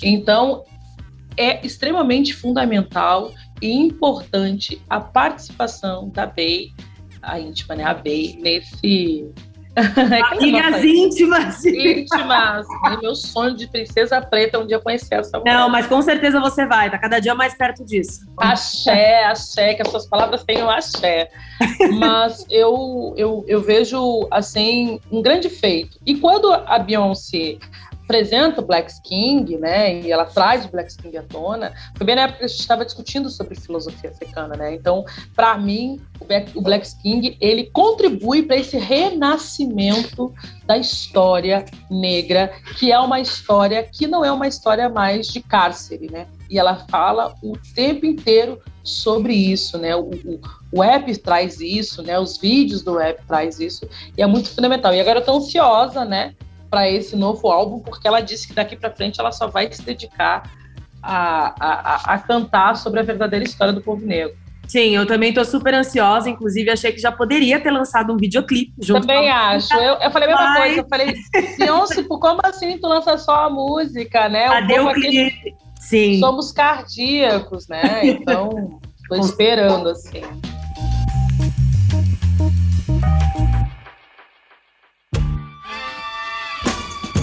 Então, 0.02 0.64
é 1.36 1.64
extremamente 1.64 2.34
fundamental 2.34 3.30
e 3.60 3.70
importante 3.70 4.80
a 4.88 4.98
participação 4.98 6.08
da 6.08 6.24
BEI, 6.24 6.72
a 7.20 7.38
íntima, 7.38 7.76
né, 7.76 7.84
a 7.84 7.94
BEI, 7.94 8.38
nesse 8.40 9.30
Amigas 10.32 10.84
íntimas. 10.84 11.64
Íntimas. 11.64 12.66
meu 13.00 13.14
sonho 13.14 13.54
de 13.54 13.66
princesa 13.66 14.20
preta 14.20 14.58
um 14.58 14.66
dia 14.66 14.78
conhecer 14.78 15.16
essa 15.16 15.38
mulher. 15.38 15.54
Não, 15.54 15.68
mas 15.68 15.86
com 15.86 16.00
certeza 16.02 16.40
você 16.40 16.66
vai, 16.66 16.90
tá 16.90 16.98
cada 16.98 17.18
dia 17.20 17.34
mais 17.34 17.54
perto 17.54 17.84
disso. 17.84 18.26
Axé, 18.38 19.24
axé, 19.24 19.74
que 19.74 19.82
as 19.82 19.88
suas 19.88 20.06
palavras 20.06 20.42
tenham 20.44 20.70
axé. 20.70 21.30
Mas 21.98 22.46
eu, 22.50 23.14
eu, 23.16 23.44
eu 23.46 23.60
vejo, 23.60 24.26
assim, 24.30 25.00
um 25.10 25.22
grande 25.22 25.48
feito. 25.48 25.98
E 26.06 26.16
quando 26.16 26.52
a 26.52 26.78
Beyoncé 26.78 27.58
apresenta 28.08 28.62
o 28.62 28.64
Black 28.64 28.90
King, 29.02 29.58
né, 29.58 30.00
e 30.00 30.10
ela 30.10 30.24
traz 30.24 30.64
o 30.64 30.68
Black 30.68 30.96
King 30.96 31.18
à 31.18 31.22
tona, 31.22 31.74
foi 31.94 32.06
bem 32.06 32.16
na 32.16 32.22
época 32.22 32.38
que 32.38 32.44
a 32.46 32.48
gente 32.48 32.60
estava 32.60 32.84
discutindo 32.84 33.28
sobre 33.28 33.54
filosofia 33.54 34.08
africana, 34.08 34.56
né? 34.56 34.74
Então, 34.74 35.04
para 35.36 35.58
mim, 35.58 36.00
o 36.54 36.62
Black 36.62 36.88
King 37.02 37.36
ele 37.38 37.70
contribui 37.70 38.42
para 38.42 38.56
esse 38.56 38.78
renascimento 38.78 40.32
da 40.64 40.78
história 40.78 41.66
negra, 41.90 42.50
que 42.78 42.90
é 42.90 42.98
uma 42.98 43.20
história 43.20 43.82
que 43.82 44.06
não 44.06 44.24
é 44.24 44.32
uma 44.32 44.48
história 44.48 44.88
mais 44.88 45.26
de 45.26 45.42
cárcere, 45.42 46.10
né? 46.10 46.26
E 46.48 46.58
ela 46.58 46.86
fala 46.90 47.34
o 47.42 47.52
tempo 47.74 48.06
inteiro 48.06 48.58
sobre 48.82 49.34
isso, 49.34 49.76
né? 49.76 49.94
O, 49.94 50.10
o, 50.10 50.40
o 50.72 50.82
app 50.82 51.14
traz 51.18 51.60
isso, 51.60 52.02
né? 52.02 52.18
Os 52.18 52.38
vídeos 52.38 52.82
do 52.82 52.98
app 52.98 53.22
traz 53.26 53.60
isso 53.60 53.86
e 54.16 54.22
é 54.22 54.26
muito 54.26 54.48
fundamental. 54.48 54.94
E 54.94 55.00
agora 55.00 55.20
eu 55.20 55.24
tô 55.24 55.36
ansiosa, 55.36 56.06
né? 56.06 56.34
Para 56.70 56.88
esse 56.88 57.16
novo 57.16 57.48
álbum, 57.48 57.80
porque 57.80 58.06
ela 58.06 58.20
disse 58.20 58.48
que 58.48 58.54
daqui 58.54 58.76
para 58.76 58.90
frente 58.90 59.20
ela 59.20 59.32
só 59.32 59.46
vai 59.46 59.70
se 59.72 59.82
dedicar 59.82 60.50
a, 61.02 61.54
a, 61.58 62.14
a, 62.14 62.18
cantar 62.18 62.76
sobre 62.76 63.00
a 63.00 63.02
verdadeira 63.02 63.44
história 63.44 63.72
do 63.72 63.80
povo 63.80 64.04
negro. 64.04 64.36
Sim, 64.66 64.94
eu 64.94 65.06
também 65.06 65.30
estou 65.30 65.44
super 65.46 65.72
ansiosa. 65.72 66.28
Inclusive, 66.28 66.70
achei 66.70 66.92
que 66.92 67.00
já 67.00 67.10
poderia 67.10 67.58
ter 67.58 67.70
lançado 67.70 68.12
um 68.12 68.18
videoclipe 68.18 68.74
junto. 68.82 69.00
Também 69.00 69.30
acho. 69.30 69.74
Eu, 69.74 69.94
eu 69.94 70.10
falei 70.10 70.28
a 70.28 70.32
mesma 70.32 70.50
Mas... 70.50 70.58
coisa. 70.58 70.80
Eu 70.80 70.88
falei, 70.88 71.14
Beyoncé, 71.58 72.02
como 72.02 72.40
assim 72.44 72.78
tu 72.78 72.86
lança 72.86 73.16
só 73.16 73.46
a 73.46 73.50
música, 73.50 74.28
né? 74.28 74.46
Cadê 74.46 74.78
o, 74.78 74.88
o 74.88 74.92
clipe? 74.92 75.56
Sim. 75.80 76.20
Somos 76.20 76.52
cardíacos, 76.52 77.66
né? 77.66 78.02
Então, 78.04 78.78
estou 79.00 79.20
esperando, 79.20 79.88
assim. 79.88 80.20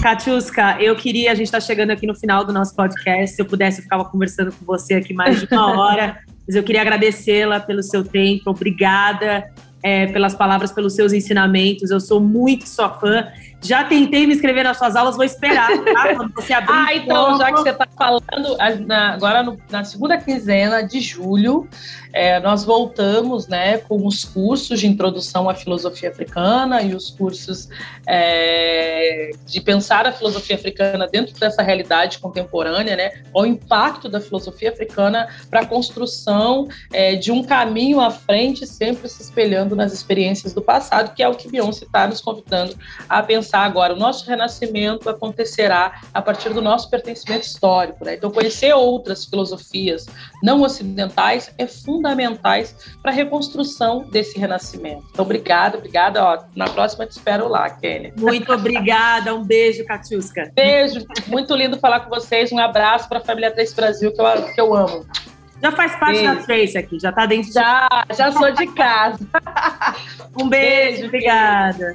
Katiuska, 0.06 0.80
eu 0.80 0.94
queria, 0.94 1.32
a 1.32 1.34
gente 1.34 1.46
está 1.46 1.58
chegando 1.58 1.90
aqui 1.90 2.06
no 2.06 2.14
final 2.14 2.44
do 2.44 2.52
nosso 2.52 2.76
podcast. 2.76 3.34
Se 3.34 3.42
eu 3.42 3.44
pudesse, 3.44 3.80
eu 3.80 3.82
ficava 3.82 4.04
conversando 4.04 4.52
com 4.52 4.64
você 4.64 4.94
aqui 4.94 5.12
mais 5.12 5.40
de 5.40 5.52
uma 5.52 5.66
hora. 5.76 6.20
mas 6.46 6.54
eu 6.54 6.62
queria 6.62 6.80
agradecê-la 6.80 7.58
pelo 7.58 7.82
seu 7.82 8.04
tempo. 8.04 8.50
Obrigada 8.50 9.52
é, 9.82 10.06
pelas 10.06 10.32
palavras, 10.32 10.70
pelos 10.70 10.94
seus 10.94 11.12
ensinamentos. 11.12 11.90
Eu 11.90 11.98
sou 11.98 12.20
muito 12.20 12.68
sua 12.68 12.88
fã. 12.88 13.26
Já 13.66 13.84
tentei 13.84 14.26
me 14.26 14.34
inscrever 14.34 14.64
nas 14.64 14.78
suas 14.78 14.94
aulas, 14.94 15.16
vou 15.16 15.24
esperar, 15.24 15.68
tá? 15.68 16.14
Quando 16.16 16.32
você 16.32 16.52
abrir. 16.52 16.72
ah, 16.72 16.94
então, 16.94 17.38
já 17.38 17.46
que 17.46 17.58
você 17.58 17.70
está 17.70 17.86
falando, 17.96 18.56
agora 18.90 19.42
no, 19.42 19.58
na 19.70 19.84
segunda 19.84 20.16
quinzena 20.16 20.82
de 20.82 21.00
julho, 21.00 21.68
é, 22.12 22.40
nós 22.40 22.64
voltamos 22.64 23.46
né, 23.46 23.78
com 23.78 24.06
os 24.06 24.24
cursos 24.24 24.80
de 24.80 24.86
introdução 24.86 25.50
à 25.50 25.54
filosofia 25.54 26.08
africana 26.08 26.80
e 26.80 26.94
os 26.94 27.10
cursos 27.10 27.68
é, 28.06 29.32
de 29.44 29.60
pensar 29.60 30.06
a 30.06 30.12
filosofia 30.12 30.56
africana 30.56 31.06
dentro 31.06 31.38
dessa 31.38 31.62
realidade 31.62 32.18
contemporânea, 32.18 32.96
né, 32.96 33.10
o 33.34 33.44
impacto 33.44 34.08
da 34.08 34.20
filosofia 34.20 34.70
africana 34.70 35.28
para 35.50 35.60
a 35.60 35.66
construção 35.66 36.68
é, 36.92 37.16
de 37.16 37.30
um 37.30 37.42
caminho 37.42 38.00
à 38.00 38.10
frente, 38.10 38.66
sempre 38.66 39.08
se 39.08 39.22
espelhando 39.22 39.76
nas 39.76 39.92
experiências 39.92 40.54
do 40.54 40.62
passado, 40.62 41.14
que 41.14 41.22
é 41.22 41.28
o 41.28 41.34
que 41.34 41.50
Beyoncé 41.50 41.84
está 41.84 42.06
nos 42.06 42.20
convidando 42.20 42.74
a 43.08 43.22
pensar 43.22 43.55
agora. 43.62 43.94
O 43.94 43.98
nosso 43.98 44.26
renascimento 44.26 45.08
acontecerá 45.08 46.00
a 46.12 46.22
partir 46.22 46.52
do 46.52 46.62
nosso 46.62 46.90
pertencimento 46.90 47.46
histórico. 47.46 48.04
Né? 48.04 48.14
Então, 48.14 48.30
conhecer 48.30 48.72
outras 48.74 49.24
filosofias 49.24 50.06
não 50.42 50.62
ocidentais 50.62 51.52
é 51.58 51.66
fundamental 51.66 52.06
fundamentais 52.16 52.74
para 53.02 53.10
a 53.10 53.14
reconstrução 53.14 54.04
desse 54.10 54.38
renascimento. 54.38 55.04
Então, 55.10 55.24
obrigada, 55.24 55.78
obrigada. 55.78 56.24
Ó, 56.24 56.44
na 56.54 56.68
próxima 56.68 57.06
te 57.06 57.12
espero 57.12 57.48
lá, 57.48 57.68
Kenny. 57.70 58.12
Muito 58.16 58.52
obrigada. 58.52 59.34
Um 59.34 59.44
beijo, 59.44 59.84
Katiuska. 59.84 60.50
Beijo. 60.54 61.04
Muito 61.26 61.54
lindo 61.54 61.78
falar 61.78 62.00
com 62.00 62.10
vocês. 62.10 62.52
Um 62.52 62.58
abraço 62.58 63.08
para 63.08 63.18
a 63.18 63.20
família 63.22 63.50
Três 63.50 63.72
Brasil, 63.72 64.12
que 64.12 64.20
eu, 64.20 64.54
que 64.54 64.60
eu 64.60 64.74
amo. 64.74 65.06
Já 65.62 65.72
faz 65.72 65.96
parte 65.96 66.18
beijo. 66.18 66.34
da 66.34 66.42
Trace 66.42 66.78
aqui, 66.78 66.98
já 67.00 67.10
está 67.10 67.24
dentro 67.24 67.50
Já, 67.50 67.88
de... 68.08 68.16
já 68.16 68.30
sou 68.30 68.52
de 68.52 68.66
casa. 68.74 69.26
um 70.38 70.48
beijo, 70.48 70.50
beijo 70.50 71.06
obrigada. 71.06 71.94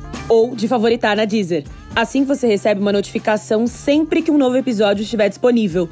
ou 0.31 0.55
de 0.55 0.65
favoritar 0.65 1.17
na 1.17 1.25
Deezer. 1.25 1.65
Assim 1.93 2.23
você 2.23 2.47
recebe 2.47 2.79
uma 2.79 2.93
notificação 2.93 3.67
sempre 3.67 4.21
que 4.21 4.31
um 4.31 4.37
novo 4.37 4.55
episódio 4.55 5.03
estiver 5.03 5.27
disponível. 5.27 5.89